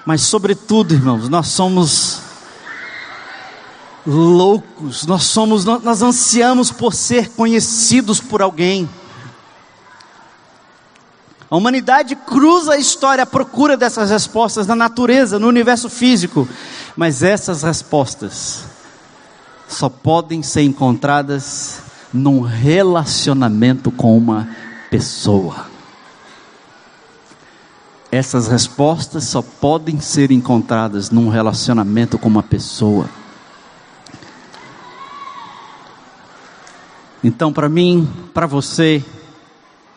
[0.06, 2.22] mas, sobretudo, irmãos, nós somos
[4.06, 8.90] loucos, nós somos, nós, ansiamos por ser conhecidos por alguém.
[11.50, 16.48] A humanidade cruza a história à procura dessas respostas na natureza, no universo físico,
[16.96, 18.64] mas essas respostas
[19.68, 21.80] só podem ser encontradas
[22.14, 24.48] num relacionamento com uma
[24.90, 25.71] pessoa.
[28.12, 33.10] Essas respostas só podem ser encontradas num relacionamento com uma pessoa.
[37.24, 39.02] Então, para mim, para você,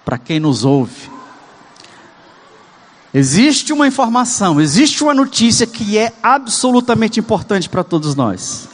[0.04, 1.10] para quem nos ouve,
[3.12, 8.68] existe uma informação, existe uma notícia que é absolutamente importante para todos nós.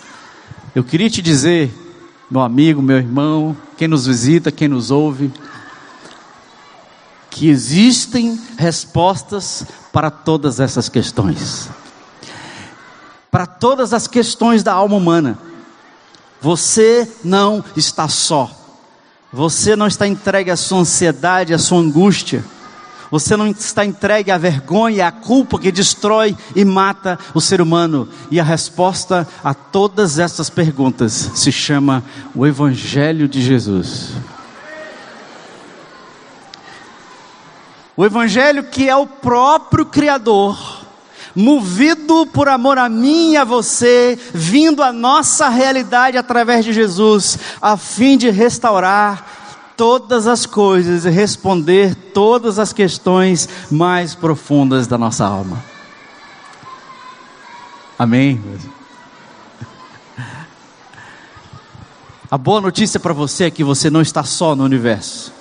[0.74, 1.72] Eu queria te dizer,
[2.30, 5.32] meu amigo, meu irmão, quem nos visita, quem nos ouve,
[7.30, 11.68] que existem respostas para todas essas questões.
[13.30, 15.38] Para todas as questões da alma humana.
[16.40, 18.50] Você não está só.
[19.32, 22.44] Você não está entregue à sua ansiedade, à sua angústia.
[23.10, 28.08] Você não está entregue à vergonha, à culpa que destrói e mata o ser humano.
[28.30, 32.04] E a resposta a todas essas perguntas se chama
[32.34, 34.10] o Evangelho de Jesus.
[37.96, 40.86] O Evangelho que é o próprio Criador,
[41.34, 47.38] movido por amor a mim e a você, vindo à nossa realidade através de Jesus,
[47.60, 49.26] a fim de restaurar
[49.76, 55.62] todas as coisas e responder todas as questões mais profundas da nossa alma.
[57.98, 58.42] Amém?
[62.30, 65.39] A boa notícia para você é que você não está só no universo.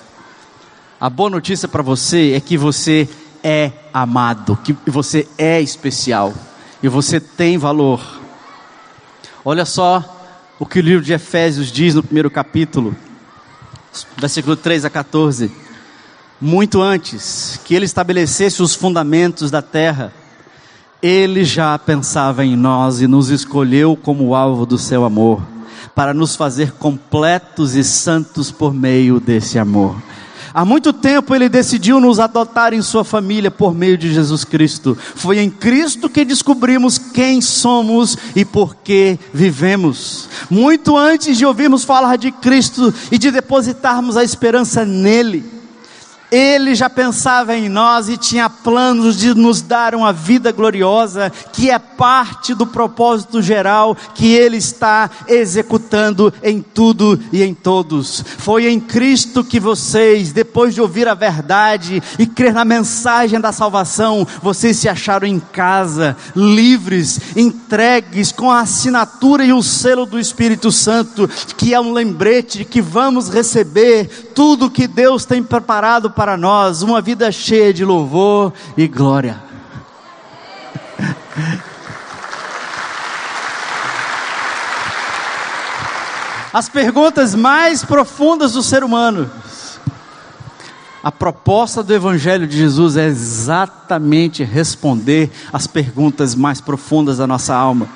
[1.00, 3.08] A boa notícia para você é que você
[3.42, 6.34] é amado, que você é especial
[6.82, 8.20] e você tem valor.
[9.42, 10.04] Olha só
[10.58, 12.94] o que o livro de Efésios diz no primeiro capítulo,
[14.18, 15.50] versículo 3 a 14.
[16.38, 20.12] Muito antes que ele estabelecesse os fundamentos da terra,
[21.00, 25.40] ele já pensava em nós e nos escolheu como alvo do seu amor,
[25.94, 29.96] para nos fazer completos e santos por meio desse amor.
[30.52, 34.96] Há muito tempo ele decidiu nos adotar em sua família por meio de Jesus Cristo.
[35.14, 40.28] Foi em Cristo que descobrimos quem somos e por que vivemos.
[40.50, 45.59] Muito antes de ouvirmos falar de Cristo e de depositarmos a esperança nele,
[46.30, 51.70] ele já pensava em nós e tinha planos de nos dar uma vida gloriosa, que
[51.70, 58.24] é parte do propósito geral que Ele está executando em tudo e em todos.
[58.38, 63.52] Foi em Cristo que vocês, depois de ouvir a verdade e crer na mensagem da
[63.52, 70.18] salvação, vocês se acharam em casa, livres, entregues, com a assinatura e o selo do
[70.18, 76.10] Espírito Santo, que é um lembrete de que vamos receber tudo que Deus tem preparado
[76.10, 79.42] para nós uma vida cheia de louvor e glória.
[86.52, 89.30] As perguntas mais profundas do ser humano.
[91.02, 97.54] A proposta do Evangelho de Jesus é exatamente responder às perguntas mais profundas da nossa
[97.54, 97.88] alma.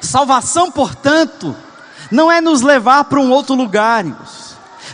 [0.00, 1.54] Salvação, portanto,
[2.10, 4.41] não é nos levar para um outro lugar, irmãos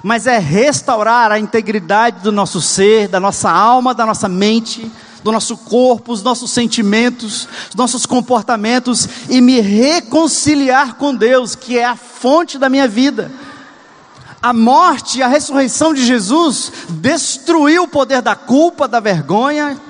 [0.03, 4.91] mas é restaurar a integridade do nosso ser, da nossa alma, da nossa mente,
[5.23, 11.79] do nosso corpo, os nossos sentimentos, os nossos comportamentos e me reconciliar com Deus, que
[11.79, 13.31] é a fonte da minha vida.
[14.41, 19.81] A morte e a ressurreição de Jesus destruiu o poder da culpa, da vergonha,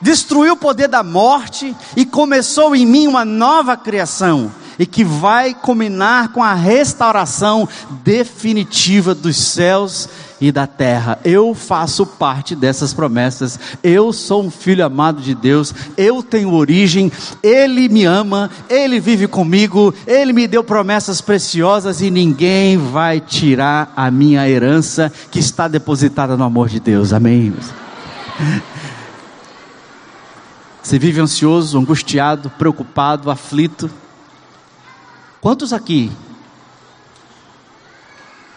[0.00, 5.54] destruiu o poder da morte e começou em mim uma nova criação e que vai
[5.54, 7.68] culminar com a restauração
[8.04, 10.08] definitiva dos céus
[10.40, 11.18] e da terra.
[11.24, 13.58] Eu faço parte dessas promessas.
[13.82, 15.74] Eu sou um filho amado de Deus.
[15.96, 17.10] Eu tenho origem.
[17.42, 18.50] Ele me ama.
[18.68, 19.92] Ele vive comigo.
[20.06, 26.36] Ele me deu promessas preciosas e ninguém vai tirar a minha herança que está depositada
[26.36, 27.12] no amor de Deus.
[27.12, 27.52] Amém.
[30.80, 33.90] Você vive ansioso, angustiado, preocupado, aflito.
[35.40, 36.10] Quantos aqui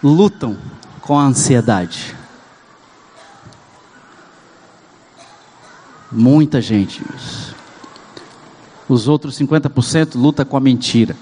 [0.01, 0.57] lutam
[1.01, 2.15] com a ansiedade?
[6.11, 7.03] Muita gente.
[8.89, 11.15] Os outros 50% luta com a mentira.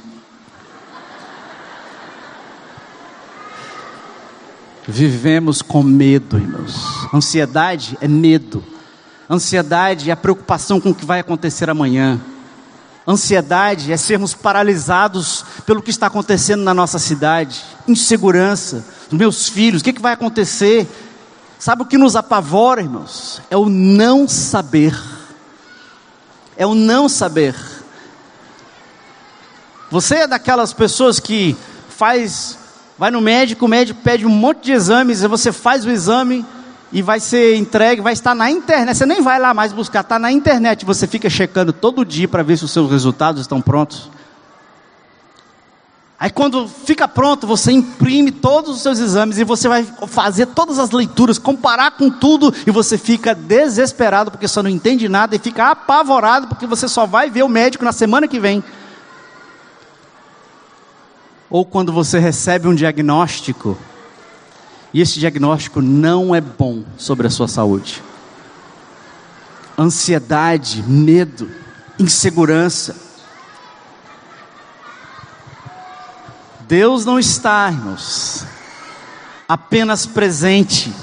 [4.88, 7.07] Vivemos com medo, irmãos.
[7.14, 8.64] Ansiedade é medo.
[9.30, 12.20] Ansiedade é a preocupação com o que vai acontecer amanhã.
[13.10, 17.66] Ansiedade é sermos paralisados pelo que está acontecendo na nossa cidade.
[17.88, 20.88] Insegurança, meus filhos, o que, que vai acontecer?
[21.57, 23.41] Sabe o que nos apavora, irmãos?
[23.49, 24.95] É o não saber.
[26.55, 27.55] É o não saber.
[29.89, 31.57] Você é daquelas pessoas que
[31.89, 32.60] faz,
[32.95, 36.45] vai no médico, o médico pede um monte de exames, e você faz o exame,
[36.92, 38.98] e vai ser entregue, vai estar na internet.
[38.98, 40.86] Você nem vai lá mais buscar, está na internet.
[40.86, 44.10] Você fica checando todo dia para ver se os seus resultados estão prontos.
[46.20, 50.78] Aí quando fica pronto, você imprime todos os seus exames e você vai fazer todas
[50.78, 55.40] as leituras, comparar com tudo e você fica desesperado porque você não entende nada e
[55.40, 58.62] fica apavorado porque você só vai ver o médico na semana que vem.
[61.50, 63.78] Ou quando você recebe um diagnóstico
[64.94, 68.02] e esse diagnóstico não é bom sobre a sua saúde.
[69.78, 71.50] Ansiedade, medo,
[71.98, 72.96] insegurança.
[76.68, 78.46] Deus não está, irmãos,
[79.48, 80.94] apenas presente.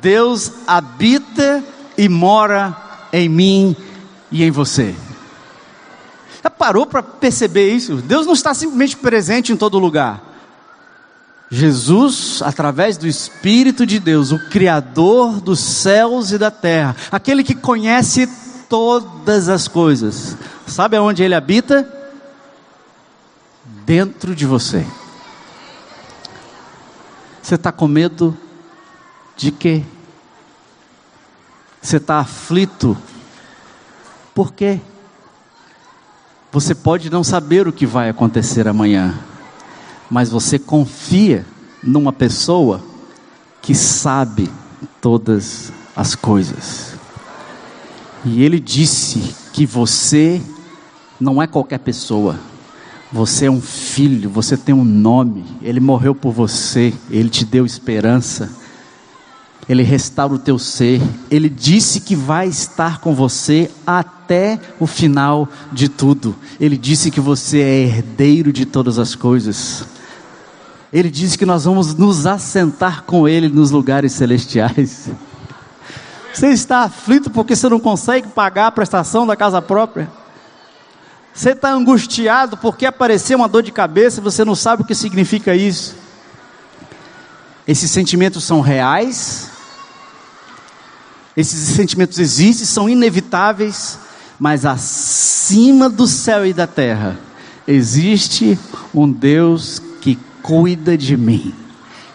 [0.00, 1.64] Deus habita
[1.96, 2.76] e mora
[3.12, 3.76] em mim
[4.30, 4.94] e em você.
[6.42, 7.96] Já parou para perceber isso?
[7.96, 10.29] Deus não está simplesmente presente em todo lugar.
[11.50, 17.56] Jesus, através do Espírito de Deus, o Criador dos céus e da terra, aquele que
[17.56, 18.28] conhece
[18.68, 21.96] todas as coisas, sabe aonde ele habita?
[23.84, 24.86] Dentro de você.
[27.42, 28.36] Você está com medo
[29.36, 29.82] de quê?
[31.82, 32.96] Você está aflito?
[34.32, 34.80] Por quê?
[36.52, 39.18] Você pode não saber o que vai acontecer amanhã
[40.10, 41.46] mas você confia
[41.82, 42.82] numa pessoa
[43.62, 44.50] que sabe
[45.00, 46.94] todas as coisas.
[48.24, 50.42] E ele disse que você
[51.18, 52.38] não é qualquer pessoa.
[53.12, 55.44] Você é um filho, você tem um nome.
[55.62, 58.58] Ele morreu por você, ele te deu esperança.
[59.68, 61.00] Ele restaura o teu ser.
[61.30, 66.34] Ele disse que vai estar com você até o final de tudo.
[66.58, 69.84] Ele disse que você é herdeiro de todas as coisas.
[70.92, 75.08] Ele diz que nós vamos nos assentar com Ele nos lugares celestiais.
[76.32, 80.10] Você está aflito porque você não consegue pagar a prestação da casa própria?
[81.32, 84.94] Você está angustiado porque apareceu uma dor de cabeça e você não sabe o que
[84.94, 85.94] significa isso?
[87.66, 89.48] Esses sentimentos são reais,
[91.36, 93.98] esses sentimentos existem, são inevitáveis,
[94.40, 97.16] mas acima do céu e da terra
[97.66, 98.58] existe
[98.92, 99.80] um Deus
[100.42, 101.54] cuida de mim.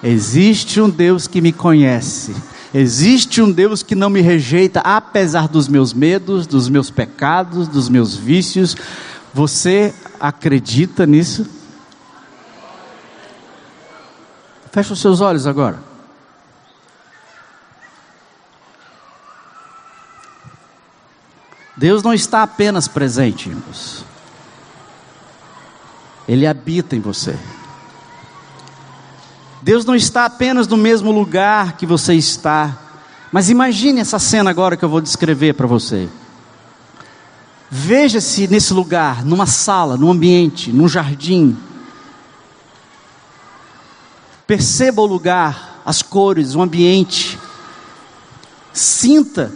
[0.03, 2.35] Existe um Deus que me conhece.
[2.73, 7.87] Existe um Deus que não me rejeita, apesar dos meus medos, dos meus pecados, dos
[7.87, 8.75] meus vícios.
[9.33, 11.47] Você acredita nisso?
[14.71, 15.79] Feche os seus olhos agora.
[21.77, 24.05] Deus não está apenas presente, irmãos.
[26.27, 27.37] Ele habita em você.
[29.65, 32.77] Deus não está apenas no mesmo lugar que você está.
[33.31, 36.07] Mas imagine essa cena agora que eu vou descrever para você.
[37.67, 41.57] Veja-se nesse lugar, numa sala, num ambiente, num jardim.
[44.45, 47.39] Perceba o lugar, as cores, o ambiente.
[48.71, 49.51] Sinta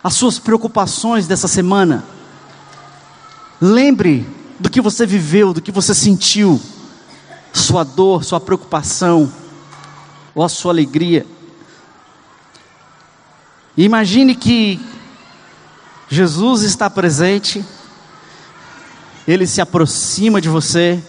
[0.00, 2.04] as suas preocupações dessa semana.
[3.60, 4.28] Lembre
[4.60, 6.62] do que você viveu, do que você sentiu
[7.54, 9.32] sua dor, sua preocupação,
[10.34, 11.24] ou a sua alegria.
[13.76, 14.80] imagine que
[16.08, 17.64] Jesus está presente
[19.26, 21.02] Ele se aproxima de você.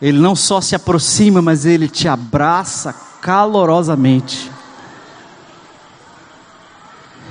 [0.00, 4.50] Ele não só se aproxima, mas ele te abraça calorosamente.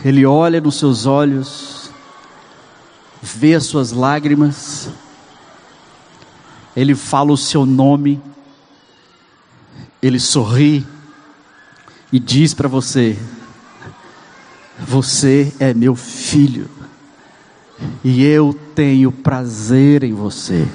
[0.04, 1.90] Ele olha nos seus olhos,
[3.22, 4.90] vê as suas lágrimas,
[6.78, 8.22] ele fala o seu nome,
[10.00, 10.86] ele sorri
[12.14, 13.18] e diz para você:
[14.88, 16.70] Você é meu filho,
[18.04, 20.68] e eu tenho prazer em você.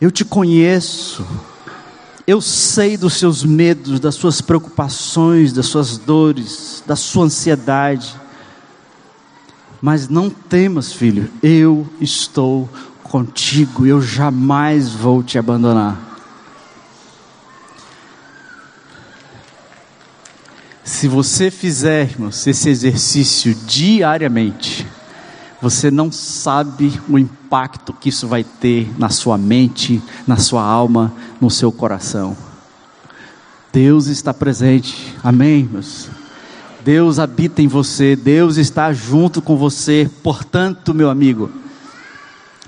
[0.00, 1.26] Eu te conheço,
[2.26, 8.16] eu sei dos seus medos, das suas preocupações, das suas dores, da sua ansiedade.
[9.78, 12.68] Mas não temas, filho, eu estou
[13.12, 16.00] contigo, eu jamais vou te abandonar.
[20.82, 24.86] Se você fizermos esse exercício diariamente,
[25.60, 31.12] você não sabe o impacto que isso vai ter na sua mente, na sua alma,
[31.38, 32.34] no seu coração.
[33.70, 36.08] Deus está presente, amém, meus?
[36.82, 41.61] Deus habita em você, Deus está junto com você, portanto, meu amigo,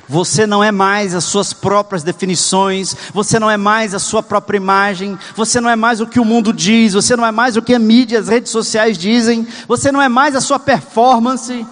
[0.08, 4.56] você não é mais as suas próprias definições, você não é mais a sua própria
[4.56, 7.62] imagem, você não é mais o que o mundo diz, você não é mais o
[7.62, 11.66] que a mídia, as redes sociais dizem, você não é mais a sua performance,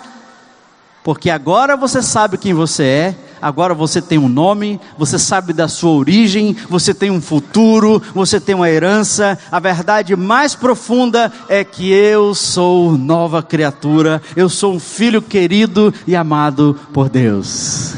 [1.04, 5.66] porque agora você sabe quem você é, agora você tem um nome, você sabe da
[5.66, 9.36] sua origem, você tem um futuro, você tem uma herança.
[9.50, 15.92] A verdade mais profunda é que eu sou nova criatura, eu sou um filho querido
[16.06, 17.96] e amado por Deus.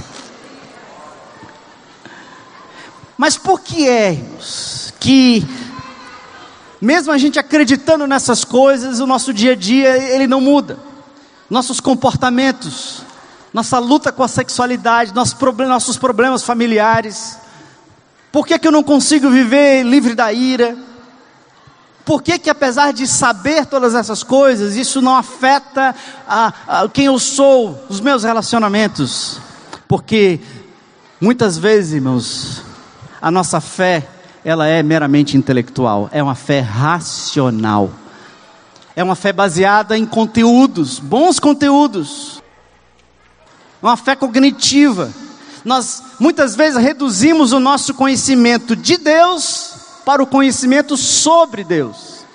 [3.24, 4.22] Mas por que é
[5.00, 5.46] que,
[6.78, 10.78] mesmo a gente acreditando nessas coisas, o nosso dia a dia ele não muda?
[11.48, 13.00] Nossos comportamentos,
[13.50, 17.38] nossa luta com a sexualidade, nossos problemas, nossos problemas familiares.
[18.30, 20.76] Por que, que eu não consigo viver livre da ira?
[22.04, 25.96] Por que, que apesar de saber todas essas coisas, isso não afeta
[26.28, 29.40] a, a, quem eu sou, os meus relacionamentos?
[29.88, 30.40] Porque
[31.18, 32.73] muitas vezes, irmãos,
[33.24, 34.06] a nossa fé,
[34.44, 37.90] ela é meramente intelectual, é uma fé racional.
[38.94, 42.42] É uma fé baseada em conteúdos, bons conteúdos.
[43.82, 45.10] É uma fé cognitiva.
[45.64, 52.26] Nós muitas vezes reduzimos o nosso conhecimento de Deus para o conhecimento sobre Deus.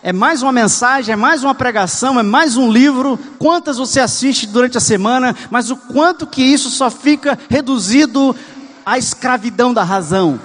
[0.00, 3.18] É mais uma mensagem, é mais uma pregação, é mais um livro.
[3.38, 8.36] Quantas você assiste durante a semana, mas o quanto que isso só fica reduzido
[8.84, 10.40] a escravidão da razão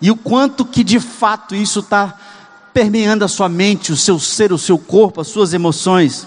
[0.00, 2.14] e o quanto que de fato isso está
[2.72, 6.26] permeando a sua mente, o seu ser, o seu corpo, as suas emoções.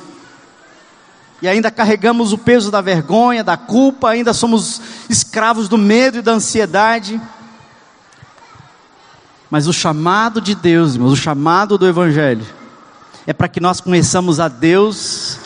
[1.41, 6.21] E ainda carregamos o peso da vergonha, da culpa, ainda somos escravos do medo e
[6.21, 7.19] da ansiedade.
[9.49, 12.45] Mas o chamado de Deus, irmãos, o chamado do Evangelho,
[13.25, 15.39] é para que nós conheçamos a Deus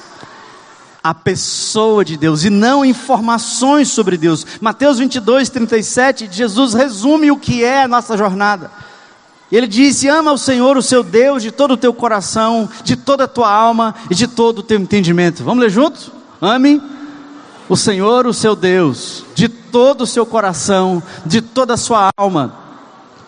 [1.05, 4.43] a pessoa de Deus e não informações sobre Deus.
[4.59, 8.71] Mateus 22, 37, Jesus resume o que é a nossa jornada.
[9.51, 13.25] Ele disse: Ama o Senhor, o seu Deus, de todo o teu coração, de toda
[13.25, 15.43] a tua alma e de todo o teu entendimento.
[15.43, 16.11] Vamos ler juntos?
[16.41, 16.81] Ame
[17.69, 22.51] o Senhor, o seu Deus, de todo o seu coração, de toda a sua alma,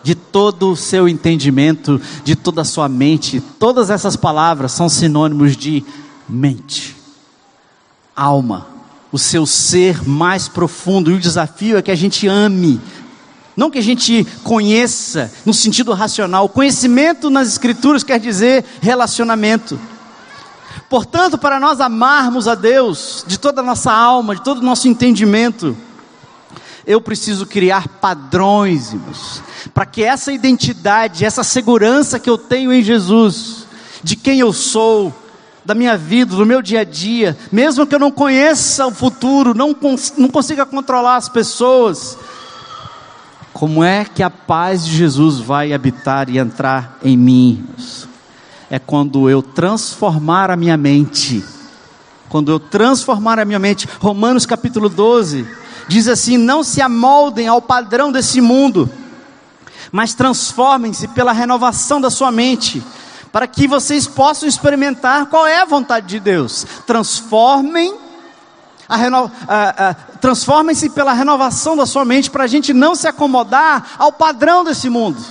[0.02, 3.40] de todo o seu entendimento, de toda a sua mente.
[3.40, 5.84] Todas essas palavras são sinônimos de
[6.28, 6.97] mente
[8.18, 8.66] alma,
[9.12, 11.10] o seu ser mais profundo.
[11.10, 12.80] E o desafio é que a gente ame,
[13.56, 16.48] não que a gente conheça no sentido racional.
[16.48, 19.78] Conhecimento nas Escrituras quer dizer relacionamento.
[20.88, 24.88] Portanto, para nós amarmos a Deus de toda a nossa alma, de todo o nosso
[24.88, 25.76] entendimento,
[26.86, 29.42] eu preciso criar padrões, irmãos,
[29.74, 33.66] para que essa identidade, essa segurança que eu tenho em Jesus,
[34.02, 35.12] de quem eu sou,
[35.68, 39.52] da minha vida, do meu dia a dia, mesmo que eu não conheça o futuro,
[39.52, 42.16] não, cons não consiga controlar as pessoas,
[43.52, 47.66] como é que a paz de Jesus vai habitar e entrar em mim?
[48.70, 51.44] É quando eu transformar a minha mente,
[52.30, 55.46] quando eu transformar a minha mente, Romanos capítulo 12,
[55.86, 58.88] diz assim: não se amoldem ao padrão desse mundo,
[59.92, 62.82] mas transformem-se pela renovação da sua mente
[63.38, 66.66] para que vocês possam experimentar qual é a vontade de Deus.
[66.84, 67.94] Transformem
[68.90, 69.30] reno...
[70.20, 74.90] transformem-se pela renovação da sua mente para a gente não se acomodar ao padrão desse
[74.90, 75.24] mundo.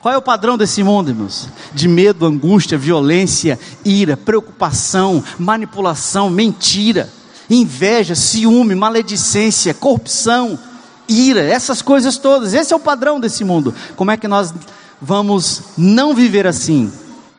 [0.00, 1.50] Qual é o padrão desse mundo, irmãos?
[1.74, 7.12] De medo, angústia, violência, ira, preocupação, manipulação, mentira.
[7.50, 10.58] inveja, ciúme, maledicência, corrupção,
[11.06, 12.54] ira, essas coisas todas.
[12.54, 13.74] Esse é o padrão desse mundo.
[13.96, 14.54] Como é que nós
[14.98, 16.90] vamos não viver assim?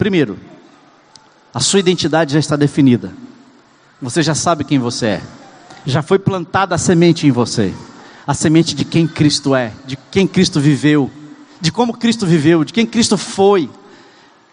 [0.02, 0.36] Primeiro,
[1.54, 3.14] a sua identidade já está definida.
[4.02, 5.22] Você já sabe quem você é.
[5.86, 7.72] Já foi plantada a semente em você.
[8.26, 11.12] A semente de quem Cristo é, de quem Cristo viveu,
[11.62, 13.70] de como Cristo viveu, de quem Cristo foi.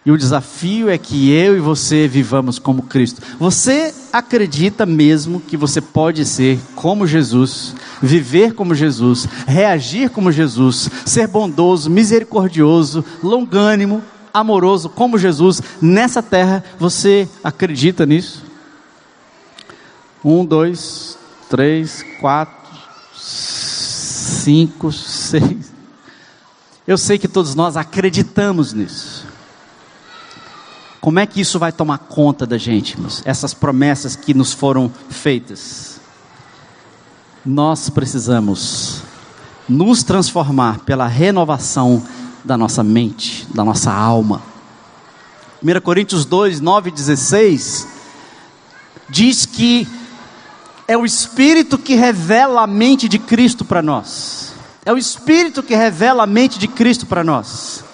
[0.05, 3.23] E o desafio é que eu e você vivamos como Cristo.
[3.39, 10.91] Você acredita mesmo que você pode ser como Jesus, viver como Jesus, reagir como Jesus,
[11.07, 16.65] ser bondoso, misericordioso, longânimo, amoroso como Jesus nessa terra?
[16.79, 18.45] Você acredita nisso?
[20.25, 21.19] Um, dois,
[21.49, 22.79] três, quatro,
[23.15, 25.73] cinco, seis.
[26.87, 29.27] Eu sei que todos nós acreditamos nisso.
[31.01, 33.23] Como é que isso vai tomar conta da gente, irmãos?
[33.25, 36.01] Essas promessas que nos foram feitas.
[37.45, 39.03] Nós precisamos
[39.69, 42.03] nos transformar pela renovação
[42.45, 44.43] da nossa mente, da nossa alma.
[45.63, 47.89] 1 Coríntios 2, 9 e 16
[49.09, 49.89] diz que
[50.87, 54.53] é o Espírito que revela a mente de Cristo para nós.
[54.85, 57.85] É o Espírito que revela a mente de Cristo para nós.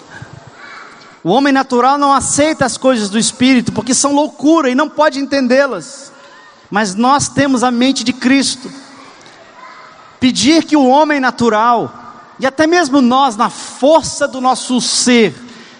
[1.23, 5.19] O homem natural não aceita as coisas do Espírito porque são loucura e não pode
[5.19, 6.11] entendê-las.
[6.69, 8.71] Mas nós temos a mente de Cristo.
[10.19, 12.04] Pedir que o homem natural,
[12.39, 15.33] e até mesmo nós, na força do nosso ser,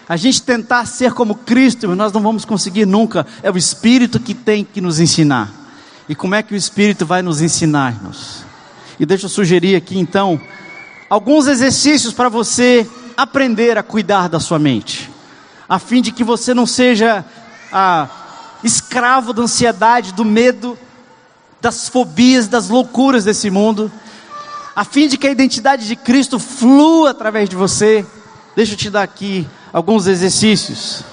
[0.08, 3.26] a gente tentar ser como Cristo, nós não vamos conseguir nunca.
[3.42, 5.52] É o Espírito que tem que nos ensinar.
[6.08, 8.46] E como é que o Espírito vai nos ensinar, irmãos?
[9.00, 10.40] E deixa eu sugerir aqui então
[11.10, 12.88] alguns exercícios para você
[13.18, 15.10] aprender a cuidar da sua mente,
[15.68, 17.26] a fim de que você não seja
[17.72, 18.08] ah,
[18.64, 20.78] escravo da ansiedade, do medo,
[21.62, 23.92] das fobias, das loucuras desse mundo,
[24.76, 28.06] a fim de que a identidade de Cristo flua através de você.
[28.56, 31.04] Deixa eu te dar aqui alguns exercícios.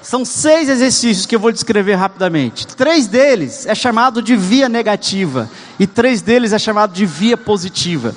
[0.00, 2.66] São seis exercícios que eu vou descrever rapidamente.
[2.66, 8.14] Três deles é chamado de via negativa e três deles é chamado de via positiva.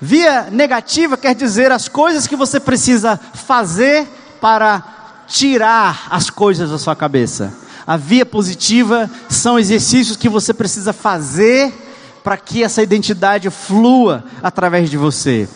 [0.00, 4.08] Via negativa quer dizer as coisas que você precisa fazer
[4.40, 4.82] para
[5.26, 7.52] tirar as coisas da sua cabeça.
[7.86, 11.89] A via positiva são exercícios que você precisa fazer
[12.22, 15.48] para que essa identidade flua através de você.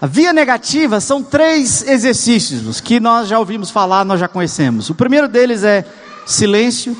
[0.00, 4.90] A via negativa são três exercícios que nós já ouvimos falar, nós já conhecemos.
[4.90, 5.84] O primeiro deles é
[6.26, 6.96] silêncio,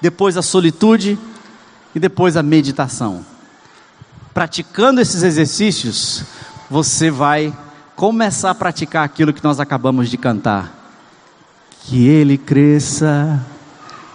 [0.00, 1.18] depois a solitude
[1.94, 3.24] e depois a meditação
[4.38, 6.22] praticando esses exercícios,
[6.70, 7.52] você vai
[7.96, 10.72] começar a praticar aquilo que nós acabamos de cantar.
[11.82, 13.44] Que ele cresça,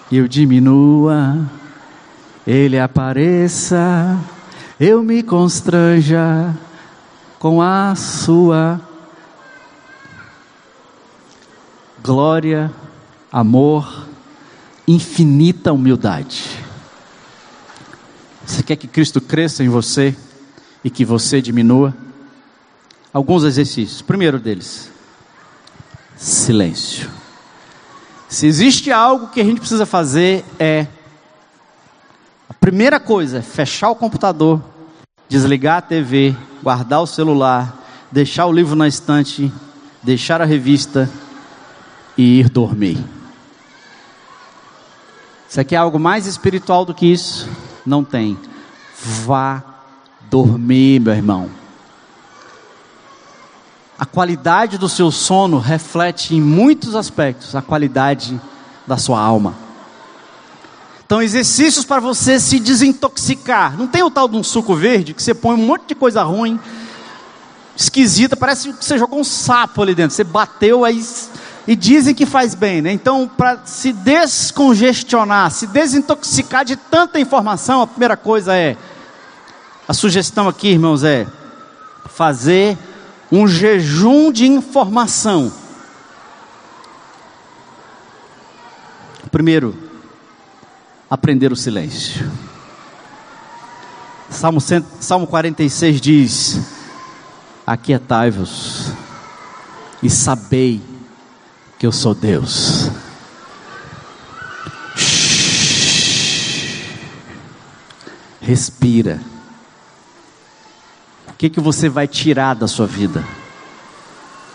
[0.09, 1.45] eu diminua,
[2.45, 4.19] ele apareça,
[4.79, 6.53] eu me constranja
[7.39, 8.81] com a sua
[12.03, 12.71] glória,
[13.31, 14.07] amor,
[14.85, 16.59] infinita humildade.
[18.45, 20.15] Você quer que Cristo cresça em você
[20.83, 21.95] e que você diminua?
[23.13, 24.01] Alguns exercícios.
[24.01, 24.91] Primeiro deles,
[26.17, 27.09] silêncio.
[28.27, 30.87] Se existe algo que a gente precisa fazer é
[32.63, 34.63] primeira coisa é fechar o computador,
[35.27, 36.33] desligar a TV,
[36.63, 37.77] guardar o celular,
[38.09, 39.51] deixar o livro na estante,
[40.01, 41.09] deixar a revista
[42.17, 43.03] e ir dormir.
[45.45, 47.49] Você quer algo mais espiritual do que isso?
[47.85, 48.39] Não tem.
[49.25, 49.61] Vá
[50.31, 51.49] dormir, meu irmão.
[53.99, 58.39] A qualidade do seu sono reflete em muitos aspectos a qualidade
[58.87, 59.62] da sua alma.
[61.13, 63.77] Então, exercícios para você se desintoxicar.
[63.77, 66.23] Não tem o tal de um suco verde que você põe um monte de coisa
[66.23, 66.59] ruim,
[67.77, 70.15] esquisita, parece que você jogou um sapo ali dentro.
[70.15, 71.05] Você bateu aí
[71.67, 72.91] e dizem que faz bem, né?
[72.91, 78.75] Então, para se descongestionar, se desintoxicar de tanta informação, a primeira coisa é
[79.87, 81.27] a sugestão aqui, irmãos, é
[82.09, 82.75] fazer
[83.31, 85.53] um jejum de informação.
[89.29, 89.82] Primeiro,
[91.13, 92.27] aprender o silêncio.
[94.31, 94.59] Salmo,
[94.99, 96.59] Salmo 46 diz:
[97.67, 98.91] Aquietai-vos
[100.01, 100.81] e sabei
[101.77, 102.89] que eu sou Deus.
[108.41, 109.21] Respira.
[111.27, 113.23] O que que você vai tirar da sua vida?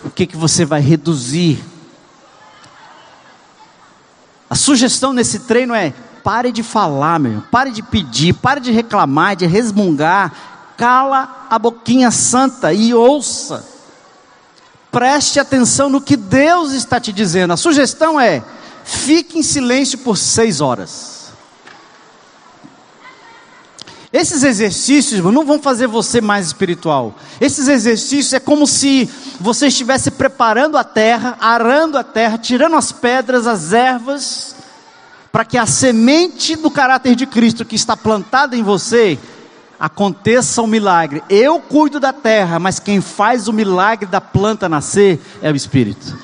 [0.04, 1.62] O que que você vai reduzir?
[4.50, 5.94] A sugestão nesse treino é
[6.28, 10.30] pare de falar, meu, pare de pedir, pare de reclamar, de resmungar,
[10.76, 13.64] cala a boquinha santa e ouça.
[14.92, 17.54] Preste atenção no que Deus está te dizendo.
[17.54, 18.44] A sugestão é:
[18.84, 21.32] fique em silêncio por seis horas.
[24.12, 27.14] Esses exercícios não vão fazer você mais espiritual.
[27.40, 29.08] Esses exercícios é como se
[29.40, 34.57] você estivesse preparando a terra, arando a terra, tirando as pedras, as ervas,
[35.30, 39.18] para que a semente do caráter de Cristo que está plantada em você
[39.78, 41.22] aconteça o um milagre.
[41.28, 46.18] Eu cuido da terra, mas quem faz o milagre da planta nascer é o Espírito.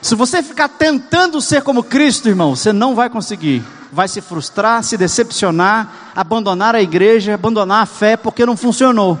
[0.00, 3.62] Se você ficar tentando ser como Cristo, irmão, você não vai conseguir.
[3.92, 9.18] Vai se frustrar, se decepcionar, abandonar a igreja, abandonar a fé, porque não funcionou.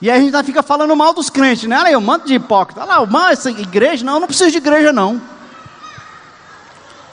[0.00, 1.78] E aí a gente ainda fica falando mal dos crentes, né?
[1.78, 2.80] Olha aí, um monte de hipócrita.
[2.80, 5.20] Olha lá, uma, essa igreja, não, eu não preciso de igreja, não.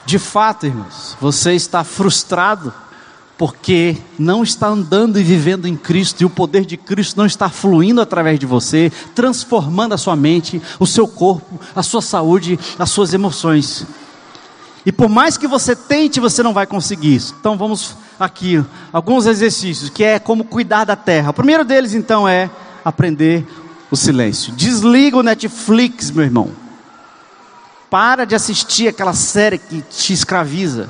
[0.08, 2.72] De fato, irmãos, você está frustrado
[3.36, 7.50] porque não está andando e vivendo em Cristo, e o poder de Cristo não está
[7.50, 12.88] fluindo através de você, transformando a sua mente, o seu corpo, a sua saúde, as
[12.88, 13.84] suas emoções.
[14.86, 17.34] E por mais que você tente, você não vai conseguir isso.
[17.38, 21.28] Então vamos aqui alguns exercícios que é como cuidar da terra.
[21.28, 22.48] O primeiro deles então é
[22.82, 23.46] aprender
[23.90, 24.54] o silêncio.
[24.54, 26.67] Desliga o Netflix, meu irmão.
[27.90, 30.88] Para de assistir aquela série que te escraviza.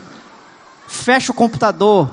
[0.86, 2.10] Fecha o computador,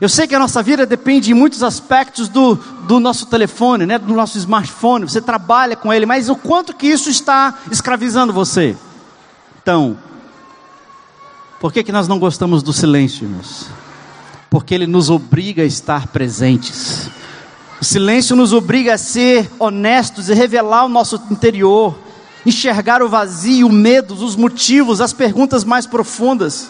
[0.00, 3.98] eu sei que a nossa vida depende em muitos aspectos do, do nosso telefone, né,
[3.98, 5.04] do nosso smartphone.
[5.04, 8.74] Você trabalha com ele, mas o quanto que isso está escravizando você?
[9.60, 9.98] Então,
[11.60, 13.66] por que, que nós não gostamos do silêncio, irmãos?
[14.48, 17.10] Porque ele nos obriga a estar presentes.
[17.78, 21.94] O silêncio nos obriga a ser honestos e revelar o nosso interior,
[22.44, 26.68] enxergar o vazio, o medo, os motivos, as perguntas mais profundas.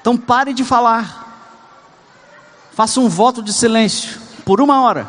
[0.00, 1.24] Então pare de falar.
[2.72, 5.08] Faça um voto de silêncio por uma hora.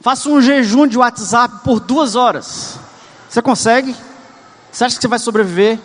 [0.00, 2.78] Faça um jejum de WhatsApp por duas horas.
[3.28, 3.94] Você consegue?
[4.70, 5.78] Você acha que você vai sobreviver?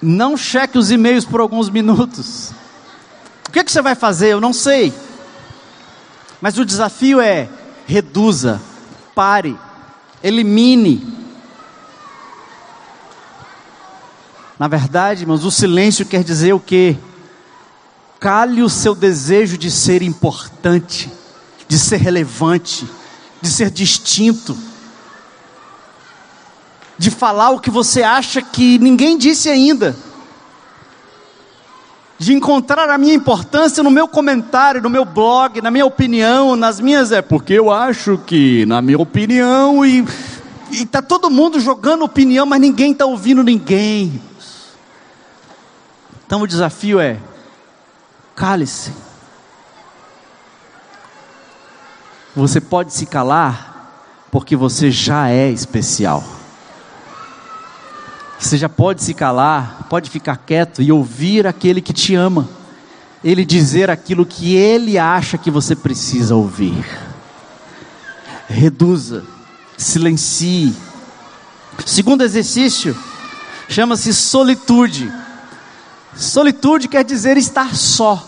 [0.00, 2.52] Não cheque os e-mails por alguns minutos.
[3.48, 4.28] O que, que você vai fazer?
[4.28, 4.92] Eu não sei.
[6.40, 7.48] Mas o desafio é:
[7.86, 8.60] reduza,
[9.14, 9.58] pare,
[10.22, 11.22] elimine
[14.62, 16.96] Na verdade, irmãos, o silêncio quer dizer o quê?
[18.20, 21.10] Cale o seu desejo de ser importante,
[21.66, 22.86] de ser relevante,
[23.40, 24.56] de ser distinto,
[26.96, 29.96] de falar o que você acha que ninguém disse ainda,
[32.22, 36.78] de encontrar a minha importância no meu comentário, no meu blog, na minha opinião, nas
[36.78, 37.10] minhas.
[37.10, 40.04] É porque eu acho que, na minha opinião, e
[40.70, 44.22] está todo mundo jogando opinião, mas ninguém está ouvindo ninguém.
[46.24, 47.18] Então o desafio é:
[48.36, 48.92] cale-se.
[52.36, 53.98] Você pode se calar
[54.30, 56.22] porque você já é especial.
[58.52, 62.46] Você já pode se calar, pode ficar quieto e ouvir aquele que te ama.
[63.24, 66.84] Ele dizer aquilo que ele acha que você precisa ouvir.
[68.46, 69.24] Reduza,
[69.78, 70.76] silencie.
[71.86, 72.94] segundo exercício
[73.70, 75.10] chama-se solitude.
[76.14, 78.22] Solitude quer dizer estar só.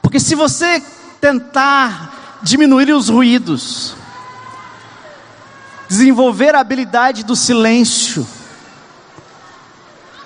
[0.00, 0.80] Porque se você
[1.20, 3.96] tentar diminuir os ruídos,
[5.88, 8.24] desenvolver a habilidade do silêncio,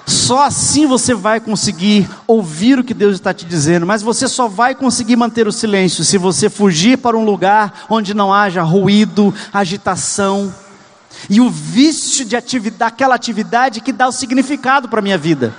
[0.06, 4.48] só assim você vai conseguir ouvir o que Deus está te dizendo, mas você só
[4.48, 9.32] vai conseguir manter o silêncio se você fugir para um lugar onde não haja ruído,
[9.52, 10.52] agitação
[11.30, 15.54] e o vício de atividade, daquela atividade que dá o significado para a minha vida.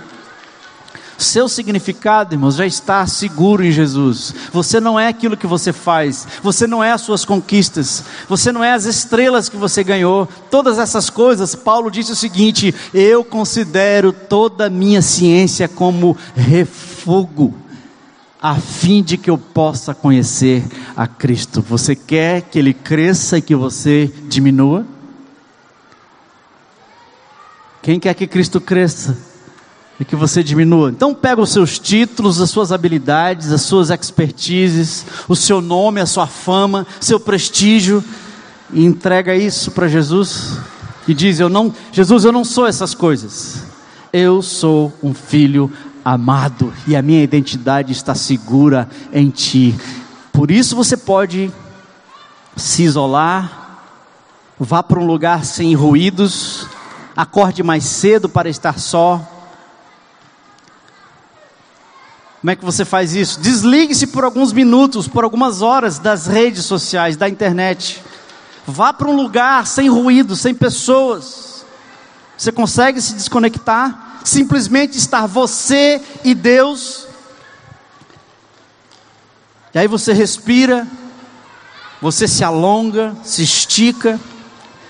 [1.18, 4.34] Seu significado, irmãos, já está seguro em Jesus.
[4.52, 8.64] Você não é aquilo que você faz, você não é as suas conquistas, você não
[8.64, 10.28] é as estrelas que você ganhou.
[10.50, 17.54] Todas essas coisas, Paulo disse o seguinte: eu considero toda a minha ciência como refúgio,
[18.42, 20.64] a fim de que eu possa conhecer
[20.98, 21.62] a Cristo.
[21.62, 24.86] Você quer que ele cresça e que você diminua?
[27.82, 29.33] Quem quer que Cristo cresça?
[30.00, 30.90] E que você diminua.
[30.90, 36.06] Então pega os seus títulos, as suas habilidades, as suas expertises, o seu nome, a
[36.06, 38.04] sua fama, seu prestígio
[38.72, 40.58] e entrega isso para Jesus
[41.08, 43.64] e diz: "Eu não, Jesus, eu não sou essas coisas.
[44.12, 45.72] Eu sou um filho
[46.06, 49.76] amado e a minha identidade está segura em ti.
[50.32, 51.52] Por isso você pode
[52.56, 53.64] se isolar,
[54.60, 56.68] Vá para um lugar sem ruídos,
[57.18, 59.33] acorde mais cedo para estar só.
[62.44, 63.40] Como é que você faz isso?
[63.40, 68.04] Desligue-se por alguns minutos, por algumas horas das redes sociais, da internet.
[68.68, 71.66] Vá para um lugar sem ruído, sem pessoas.
[72.38, 74.20] Você consegue se desconectar?
[74.26, 77.08] Simplesmente estar você e Deus.
[79.74, 80.86] E aí você respira,
[82.02, 84.20] você se alonga, se estica.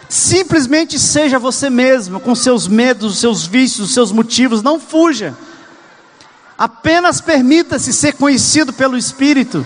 [0.09, 5.37] Simplesmente seja você mesmo, com seus medos, seus vícios, seus motivos, não fuja.
[6.57, 9.65] Apenas permita-se ser conhecido pelo Espírito.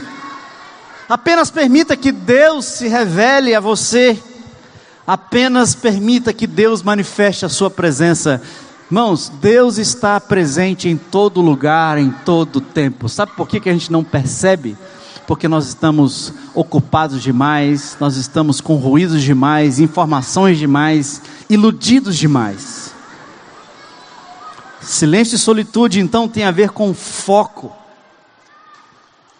[1.09, 4.21] Apenas permita que Deus se revele a você.
[5.05, 8.41] Apenas permita que Deus manifeste a sua presença.
[8.89, 13.09] Irmãos, Deus está presente em todo lugar, em todo tempo.
[13.09, 14.77] Sabe por que, que a gente não percebe?
[15.25, 22.96] Porque nós estamos ocupados demais, nós estamos com ruídos demais, informações demais, iludidos demais.
[24.87, 27.75] Silêncio e solitude então tem a ver com foco.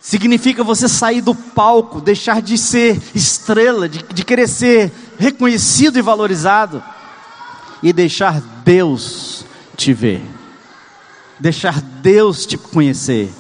[0.01, 6.01] Significa você sair do palco, deixar de ser estrela, de, de querer ser reconhecido e
[6.01, 6.83] valorizado,
[7.81, 9.45] e deixar Deus
[9.77, 10.21] te ver,
[11.39, 13.33] deixar Deus te conhecer.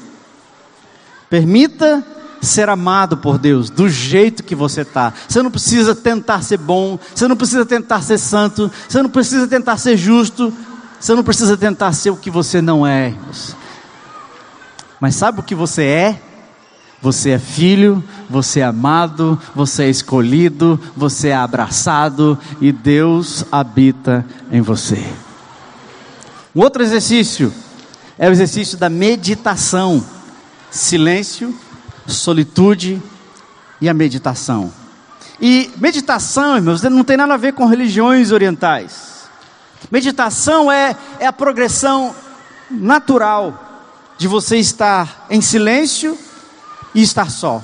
[1.29, 2.05] Permita
[2.41, 5.13] ser amado por Deus do jeito que você está.
[5.27, 9.45] Você não precisa tentar ser bom, você não precisa tentar ser santo, você não precisa
[9.45, 10.53] tentar ser justo,
[10.99, 13.55] você não precisa tentar ser o que você não é, irmãos.
[14.99, 16.21] Mas sabe o que você é?
[17.01, 24.25] Você é filho, você é amado, você é escolhido, você é abraçado e Deus habita
[24.51, 25.05] em você.
[26.55, 27.53] Um outro exercício
[28.17, 30.03] é o exercício da meditação.
[30.71, 31.53] Silêncio,
[32.07, 33.01] solitude
[33.79, 34.73] e a meditação.
[35.39, 39.16] E meditação, irmãos, não tem nada a ver com religiões orientais.
[39.91, 42.15] Meditação é, é a progressão
[42.69, 43.63] natural
[44.17, 46.17] de você estar em silêncio
[46.93, 47.61] e estar só.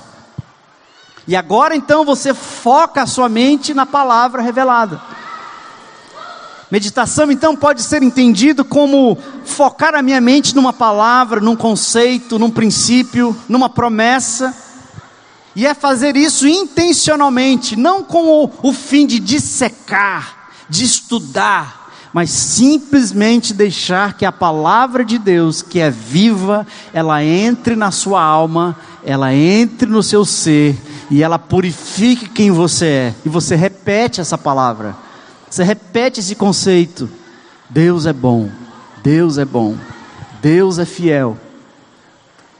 [1.27, 5.01] E agora então você foca a sua mente na palavra revelada.
[6.69, 12.49] Meditação então pode ser entendido como focar a minha mente numa palavra, num conceito, num
[12.49, 14.55] princípio, numa promessa.
[15.55, 21.82] E é fazer isso intencionalmente, não com o, o fim de dissecar, de estudar,
[22.13, 28.21] mas simplesmente deixar que a palavra de Deus, que é viva, ela entre na sua
[28.21, 30.77] alma, ela entre no seu ser
[31.09, 33.15] e ela purifique quem você é.
[33.25, 34.95] E você repete essa palavra.
[35.49, 37.09] Você repete esse conceito.
[37.67, 38.49] Deus é bom.
[39.03, 39.75] Deus é bom.
[40.39, 41.35] Deus é fiel.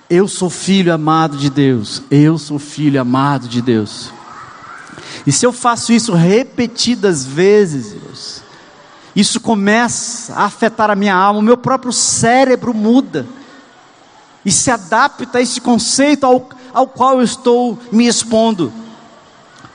[0.10, 2.02] Eu sou filho amado de Deus.
[2.10, 4.12] Eu sou filho amado de Deus.
[5.28, 8.44] E se eu faço isso repetidas vezes, Deus,
[9.16, 13.28] isso começa a afetar a minha alma, o meu próprio cérebro muda
[14.46, 18.74] e se adapta a esse conceito ao, ao qual eu estou me expondo.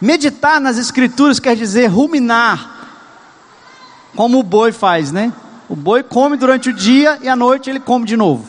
[0.00, 2.76] Meditar nas Escrituras quer dizer ruminar,
[4.14, 5.32] como o boi faz, né?
[5.68, 8.44] O boi come durante o dia e à noite ele come de novo.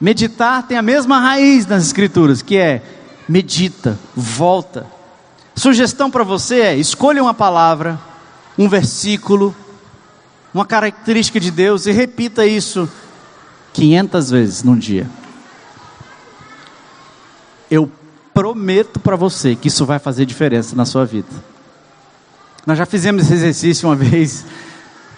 [0.00, 2.82] Meditar tem a mesma raiz nas Escrituras, que é
[3.28, 4.86] medita, volta.
[5.56, 7.98] Sugestão para você é: escolha uma palavra,
[8.58, 9.54] um versículo,
[10.54, 12.88] uma característica de Deus e repita isso
[13.72, 15.10] 500 vezes num dia.
[17.68, 17.90] Eu
[18.32, 21.28] prometo para você que isso vai fazer diferença na sua vida.
[22.64, 24.46] Nós já fizemos esse exercício uma vez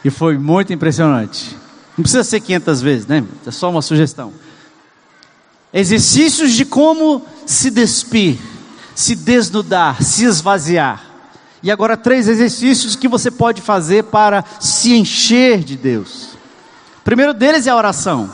[0.03, 1.55] e foi muito impressionante.
[1.97, 3.23] Não precisa ser 500 vezes, né?
[3.47, 4.33] É só uma sugestão.
[5.73, 8.39] Exercícios de como se despir,
[8.95, 11.06] se desnudar, se esvaziar.
[11.67, 16.35] E agora, três exercícios que você pode fazer para se encher de Deus.
[17.01, 18.31] O primeiro deles é a oração.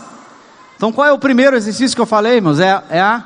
[0.77, 2.61] Então, qual é o primeiro exercício que eu falei, irmãos?
[2.61, 3.25] É, é a.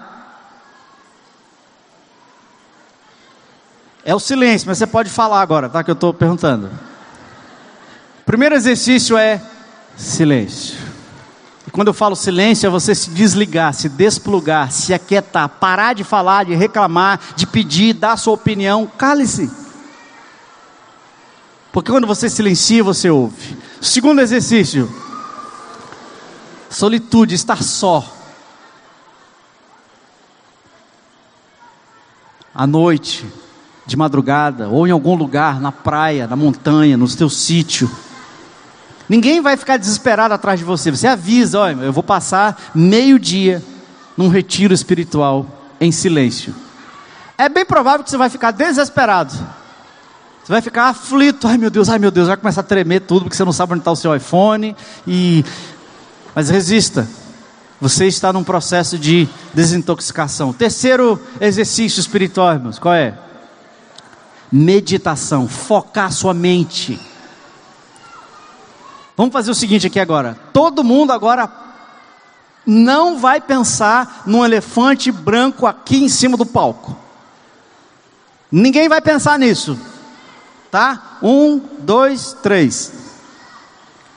[4.04, 5.82] É o silêncio, mas você pode falar agora, tá?
[5.82, 6.66] Que eu estou perguntando.
[8.20, 9.42] O primeiro exercício é
[9.96, 10.78] silêncio.
[11.66, 16.04] E quando eu falo silêncio, é você se desligar, se desplugar, se aquietar, parar de
[16.04, 18.88] falar, de reclamar, de pedir, dar sua opinião.
[18.96, 19.65] Cale-se.
[21.76, 23.54] Porque quando você silencia, você ouve.
[23.82, 24.90] Segundo exercício:
[26.70, 28.02] solitude, estar só.
[32.54, 33.26] À noite,
[33.84, 37.90] de madrugada, ou em algum lugar, na praia, na montanha, no seu sítio.
[39.06, 40.90] Ninguém vai ficar desesperado atrás de você.
[40.90, 43.62] Você avisa, olha, eu vou passar meio-dia
[44.16, 45.46] num retiro espiritual
[45.78, 46.54] em silêncio.
[47.36, 49.34] É bem provável que você vai ficar desesperado.
[50.46, 53.24] Você vai ficar aflito, ai meu Deus, ai meu Deus, vai começar a tremer tudo
[53.24, 54.76] porque você não sabe onde está o seu iPhone.
[55.04, 55.44] E...
[56.36, 57.08] Mas resista,
[57.80, 60.52] você está num processo de desintoxicação.
[60.52, 63.18] Terceiro exercício espiritual, irmãos, qual é?
[64.52, 66.96] Meditação, focar sua mente.
[69.16, 70.38] Vamos fazer o seguinte aqui agora.
[70.52, 71.50] Todo mundo agora
[72.64, 76.96] não vai pensar num elefante branco aqui em cima do palco.
[78.48, 79.76] Ninguém vai pensar nisso.
[80.70, 81.18] Tá?
[81.22, 82.92] Um, dois, três.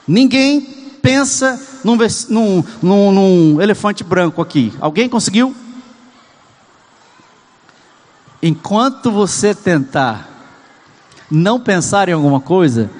[0.06, 0.60] Ninguém
[1.00, 1.96] pensa num,
[2.28, 4.72] num, num, num elefante branco aqui.
[4.80, 5.54] Alguém conseguiu?
[8.42, 10.28] Enquanto você tentar
[11.30, 12.90] não pensar em alguma coisa,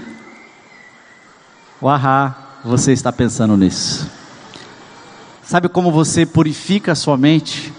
[1.83, 4.07] Uahá, você está pensando nisso.
[5.43, 7.73] Sabe como você purifica a sua mente?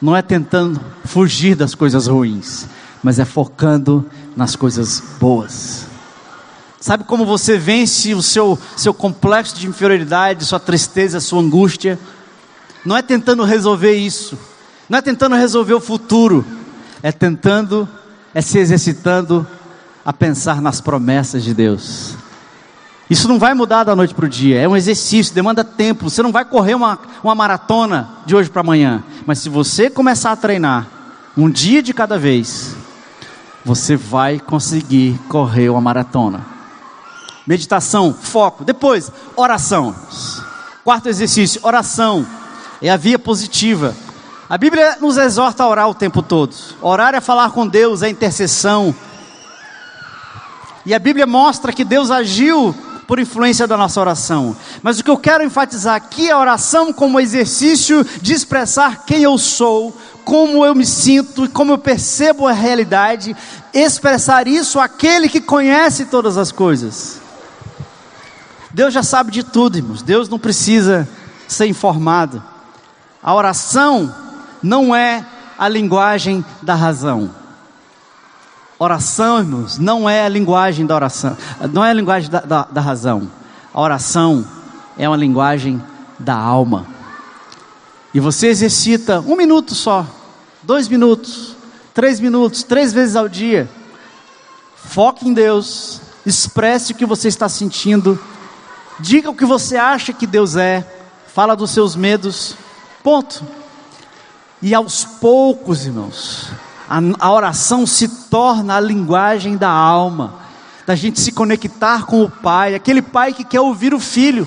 [0.00, 2.66] Não é tentando fugir das coisas ruins,
[3.02, 5.86] mas é focando nas coisas boas.
[6.80, 11.98] Sabe como você vence o seu, seu complexo de inferioridade, sua tristeza, sua angústia?
[12.84, 14.38] Não é tentando resolver isso,
[14.88, 16.44] não é tentando resolver o futuro,
[17.02, 17.86] é tentando,
[18.32, 19.46] é se exercitando
[20.02, 22.14] a pensar nas promessas de Deus.
[23.10, 26.08] Isso não vai mudar da noite para o dia, é um exercício, demanda tempo.
[26.08, 30.32] Você não vai correr uma, uma maratona de hoje para amanhã, mas se você começar
[30.32, 30.86] a treinar,
[31.36, 32.74] um dia de cada vez,
[33.64, 36.46] você vai conseguir correr uma maratona.
[37.46, 38.64] Meditação, foco.
[38.64, 39.94] Depois, oração.
[40.84, 42.26] Quarto exercício, oração.
[42.80, 43.94] É a via positiva.
[44.48, 46.54] A Bíblia nos exorta a orar o tempo todo.
[46.80, 48.94] Orar é falar com Deus, é intercessão.
[50.84, 52.74] E a Bíblia mostra que Deus agiu
[53.10, 54.56] por influência da nossa oração.
[54.82, 59.24] Mas o que eu quero enfatizar aqui é a oração como exercício de expressar quem
[59.24, 63.36] eu sou, como eu me sinto e como eu percebo a realidade,
[63.72, 67.20] expressar isso àquele que conhece todas as coisas.
[68.72, 70.02] Deus já sabe de tudo, irmãos.
[70.02, 71.08] Deus não precisa
[71.48, 72.42] ser informado.
[73.22, 74.14] A oração
[74.62, 75.24] não é
[75.58, 77.30] a linguagem da razão.
[78.78, 81.36] Oração, irmãos, não é a linguagem da oração,
[81.70, 83.30] não é a linguagem da, da, da razão.
[83.74, 84.46] A oração
[84.96, 85.82] é uma linguagem
[86.18, 86.86] da alma.
[88.12, 90.04] E você exercita um minuto só,
[90.62, 91.54] dois minutos,
[91.94, 93.68] três minutos, três vezes ao dia.
[94.74, 98.18] Foque em Deus, expresse o que você está sentindo,
[98.98, 100.84] diga o que você acha que Deus é,
[101.32, 102.56] fala dos seus medos,
[103.02, 103.44] ponto.
[104.60, 106.50] E aos poucos, irmãos,
[106.88, 110.34] a, a oração se torna a linguagem da alma,
[110.84, 114.46] da gente se conectar com o Pai, aquele pai que quer ouvir o filho.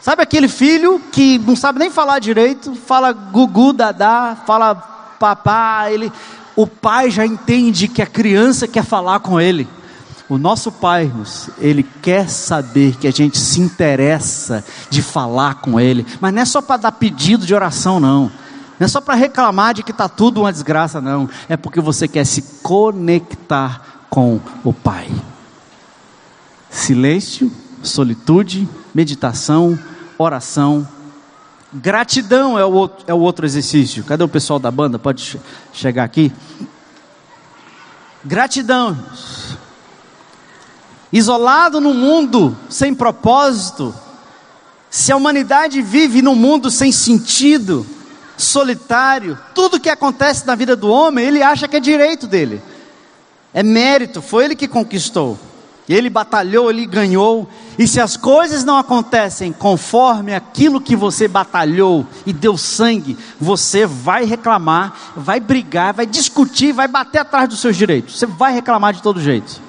[0.00, 6.10] Sabe aquele filho que não sabe nem falar direito, fala gugu, dadá, fala papá, ele,
[6.56, 9.68] o pai já entende que a criança quer falar com ele.
[10.26, 11.12] O nosso pai,
[11.58, 16.44] ele quer saber que a gente se interessa de falar com ele, mas não é
[16.44, 18.30] só para dar pedido de oração, não.
[18.78, 21.28] Não é só para reclamar de que está tudo uma desgraça, não.
[21.48, 25.10] É porque você quer se conectar com o Pai.
[26.70, 27.52] Silêncio,
[27.82, 29.78] solitude, meditação,
[30.22, 30.86] oração.
[31.72, 34.04] Gratidão é o outro, é o outro exercício.
[34.04, 34.98] Cadê o pessoal da banda?
[34.98, 35.40] Pode
[35.72, 36.32] chegar aqui.
[38.24, 38.98] Gratidão.
[41.12, 43.94] Isolado no mundo sem propósito,
[44.90, 47.86] se a humanidade vive num mundo sem sentido,
[48.36, 52.62] solitário, tudo que acontece na vida do homem, ele acha que é direito dele,
[53.52, 55.38] é mérito, foi ele que conquistou,
[55.92, 62.06] ele batalhou, ele ganhou, e se as coisas não acontecem conforme aquilo que você batalhou
[62.24, 67.76] e deu sangue, você vai reclamar, vai brigar, vai discutir, vai bater atrás dos seus
[67.76, 69.60] direitos, você vai reclamar de todo jeito.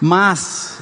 [0.00, 0.78] Mas,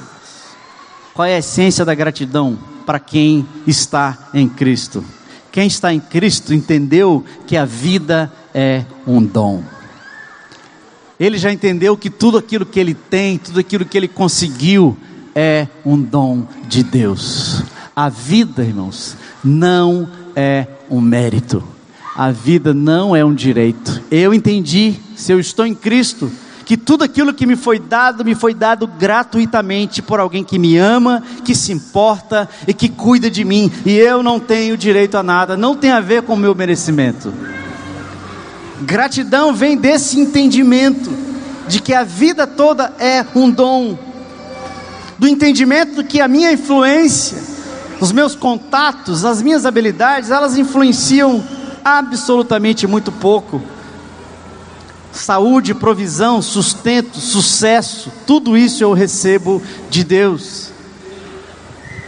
[1.13, 5.05] qual é a essência da gratidão para quem está em Cristo?
[5.53, 9.63] Quem está em Cristo entendeu que a vida é um dom.
[11.19, 14.97] Ele já entendeu que tudo aquilo que ele tem, tudo aquilo que ele conseguiu,
[15.35, 17.63] é um dom de Deus.
[17.95, 21.63] A vida, irmãos, não é um mérito.
[22.15, 24.01] A vida não é um direito.
[24.11, 26.31] Eu entendi, se eu estou em Cristo,
[26.65, 30.77] que tudo aquilo que me foi dado, me foi dado gratuitamente por alguém que me
[30.77, 35.23] ama, que se importa e que cuida de mim, e eu não tenho direito a
[35.23, 37.33] nada, não tem a ver com o meu merecimento.
[38.83, 41.09] Gratidão vem desse entendimento
[41.67, 43.97] de que a vida toda é um dom,
[45.17, 47.37] do entendimento que a minha influência,
[48.01, 51.41] os meus contatos, as minhas habilidades, elas influenciam
[51.83, 53.61] absolutamente muito pouco.
[55.13, 60.71] Saúde, provisão, sustento, sucesso, tudo isso eu recebo de Deus.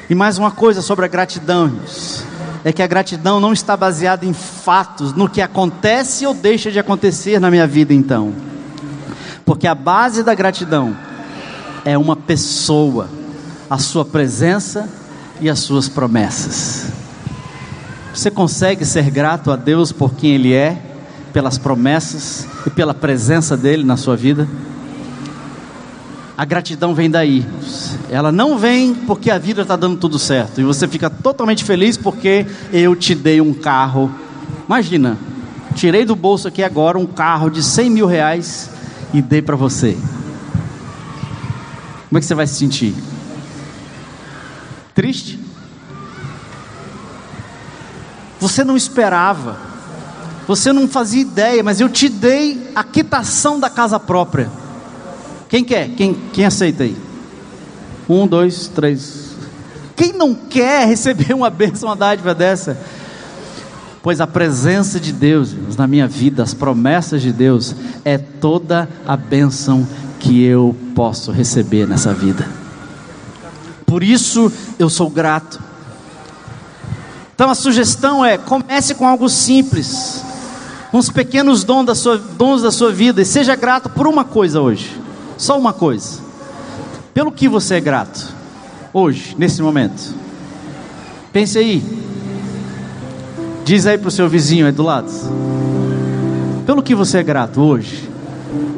[0.09, 2.24] E mais uma coisa sobre a gratidão, irmãos,
[2.65, 6.79] é que a gratidão não está baseada em fatos, no que acontece ou deixa de
[6.79, 8.33] acontecer na minha vida, então,
[9.45, 10.97] porque a base da gratidão
[11.85, 13.07] é uma pessoa,
[13.69, 14.89] a sua presença
[15.39, 16.87] e as suas promessas.
[18.11, 20.81] Você consegue ser grato a Deus por quem Ele é,
[21.31, 24.47] pelas promessas e pela presença dEle na sua vida?
[26.37, 27.45] A gratidão vem daí.
[28.09, 30.59] Ela não vem porque a vida está dando tudo certo.
[30.59, 34.11] E você fica totalmente feliz porque eu te dei um carro.
[34.65, 35.17] Imagina,
[35.75, 38.69] tirei do bolso aqui agora um carro de 100 mil reais
[39.13, 39.97] e dei para você.
[42.09, 42.93] Como é que você vai se sentir?
[44.93, 45.39] Triste?
[48.39, 49.57] Você não esperava,
[50.45, 54.49] você não fazia ideia, mas eu te dei a quitação da casa própria.
[55.49, 55.89] Quem quer?
[55.89, 56.95] Quem, quem aceita aí?
[58.07, 59.35] Um, dois, três.
[59.95, 62.77] Quem não quer receber uma bênção, uma dádiva dessa?
[64.03, 69.17] Pois a presença de Deus na minha vida, as promessas de Deus, é toda a
[69.17, 69.87] bênção
[70.19, 72.47] que eu posso receber nessa vida.
[73.85, 75.61] Por isso eu sou grato.
[77.33, 80.23] Então a sugestão é: comece com algo simples,
[80.91, 84.61] os pequenos dons da sua, dons da sua vida, e seja grato por uma coisa
[84.61, 85.04] hoje.
[85.37, 86.19] Só uma coisa.
[87.13, 88.33] Pelo que você é grato
[88.93, 90.13] hoje, nesse momento?
[91.31, 91.83] Pense aí.
[93.63, 95.11] Diz aí para o seu vizinho aí do lado.
[96.65, 98.09] Pelo que você é grato hoje?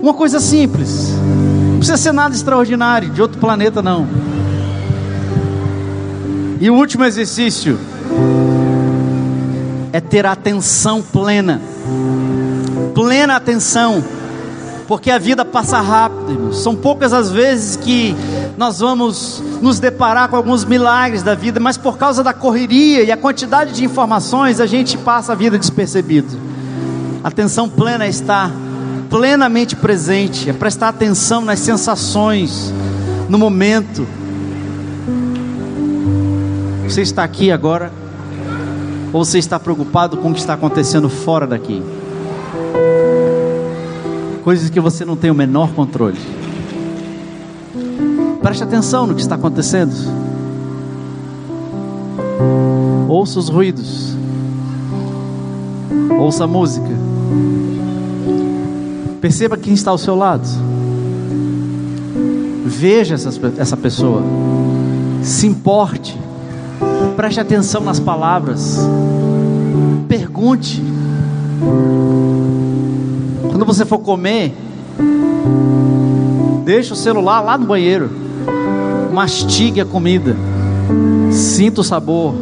[0.02, 1.10] Uma coisa simples.
[1.72, 4.08] Não precisa ser nada extraordinário, de outro planeta não.
[6.60, 7.80] E o último exercício
[9.94, 11.62] é ter atenção plena.
[12.96, 14.04] Plena atenção
[14.88, 16.53] porque a vida passa rápido.
[16.53, 18.15] São poucas as vezes que
[18.57, 23.11] nós vamos nos deparar com alguns milagres da vida, mas por causa da correria e
[23.11, 26.38] a quantidade de informações, a gente passa a vida despercebido.
[27.23, 28.51] Atenção plena é estar
[29.09, 32.73] plenamente presente, é prestar atenção nas sensações,
[33.27, 34.07] no momento.
[36.85, 37.91] Você está aqui agora,
[39.11, 41.84] ou você está preocupado com o que está acontecendo fora daqui?
[44.48, 46.18] Coisas que você não tem o menor controle.
[48.41, 49.91] Preste atenção no que está acontecendo.
[53.10, 54.15] Ouça os ruídos.
[56.18, 56.88] Ouça a música.
[59.19, 60.48] Perceba quem está ao seu lado.
[62.65, 64.24] Veja essa, essa pessoa.
[65.24, 66.18] Se importe.
[67.18, 68.78] Preste atenção nas palavras.
[70.07, 70.82] Pergunte.
[73.58, 74.54] Quando você for comer,
[76.64, 78.08] deixa o celular lá no banheiro.
[79.12, 80.36] Mastigue a comida.
[81.32, 82.36] Sinta o sabor.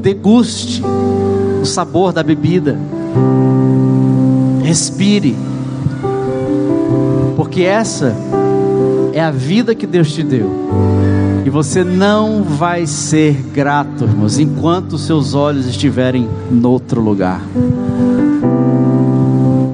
[0.00, 0.80] Deguste
[1.60, 2.78] o sabor da bebida.
[4.62, 5.36] Respire.
[7.34, 8.14] Porque essa
[9.12, 10.52] é a vida que Deus te deu.
[11.44, 17.40] E você não vai ser grato, irmãos, enquanto seus olhos estiverem no outro lugar.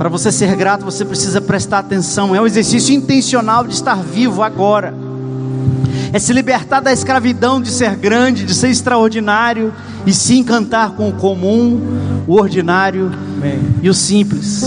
[0.01, 2.35] Para você ser grato, você precisa prestar atenção.
[2.35, 4.95] É um exercício intencional de estar vivo agora.
[6.11, 9.75] É se libertar da escravidão de ser grande, de ser extraordinário
[10.07, 11.79] e se encantar com o comum,
[12.27, 13.59] o ordinário Amém.
[13.83, 14.65] e o simples.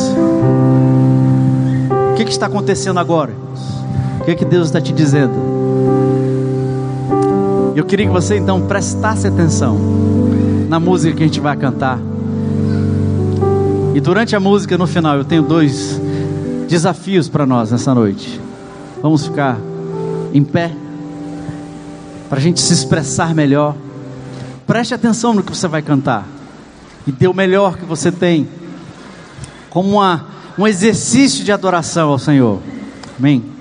[2.12, 3.34] O que, que está acontecendo agora?
[4.22, 5.34] O que, que Deus está te dizendo?
[7.76, 9.80] Eu queria que você então prestasse atenção
[10.70, 12.13] na música que a gente vai cantar.
[13.94, 16.02] E durante a música, no final, eu tenho dois
[16.68, 18.42] desafios para nós nessa noite.
[19.02, 19.60] Vamos ficar
[20.34, 20.72] em pé,
[22.28, 23.76] para a gente se expressar melhor.
[24.66, 26.28] Preste atenção no que você vai cantar,
[27.06, 28.48] e dê o melhor que você tem,
[29.70, 30.26] como uma,
[30.58, 32.60] um exercício de adoração ao Senhor.
[33.20, 33.53] Amém?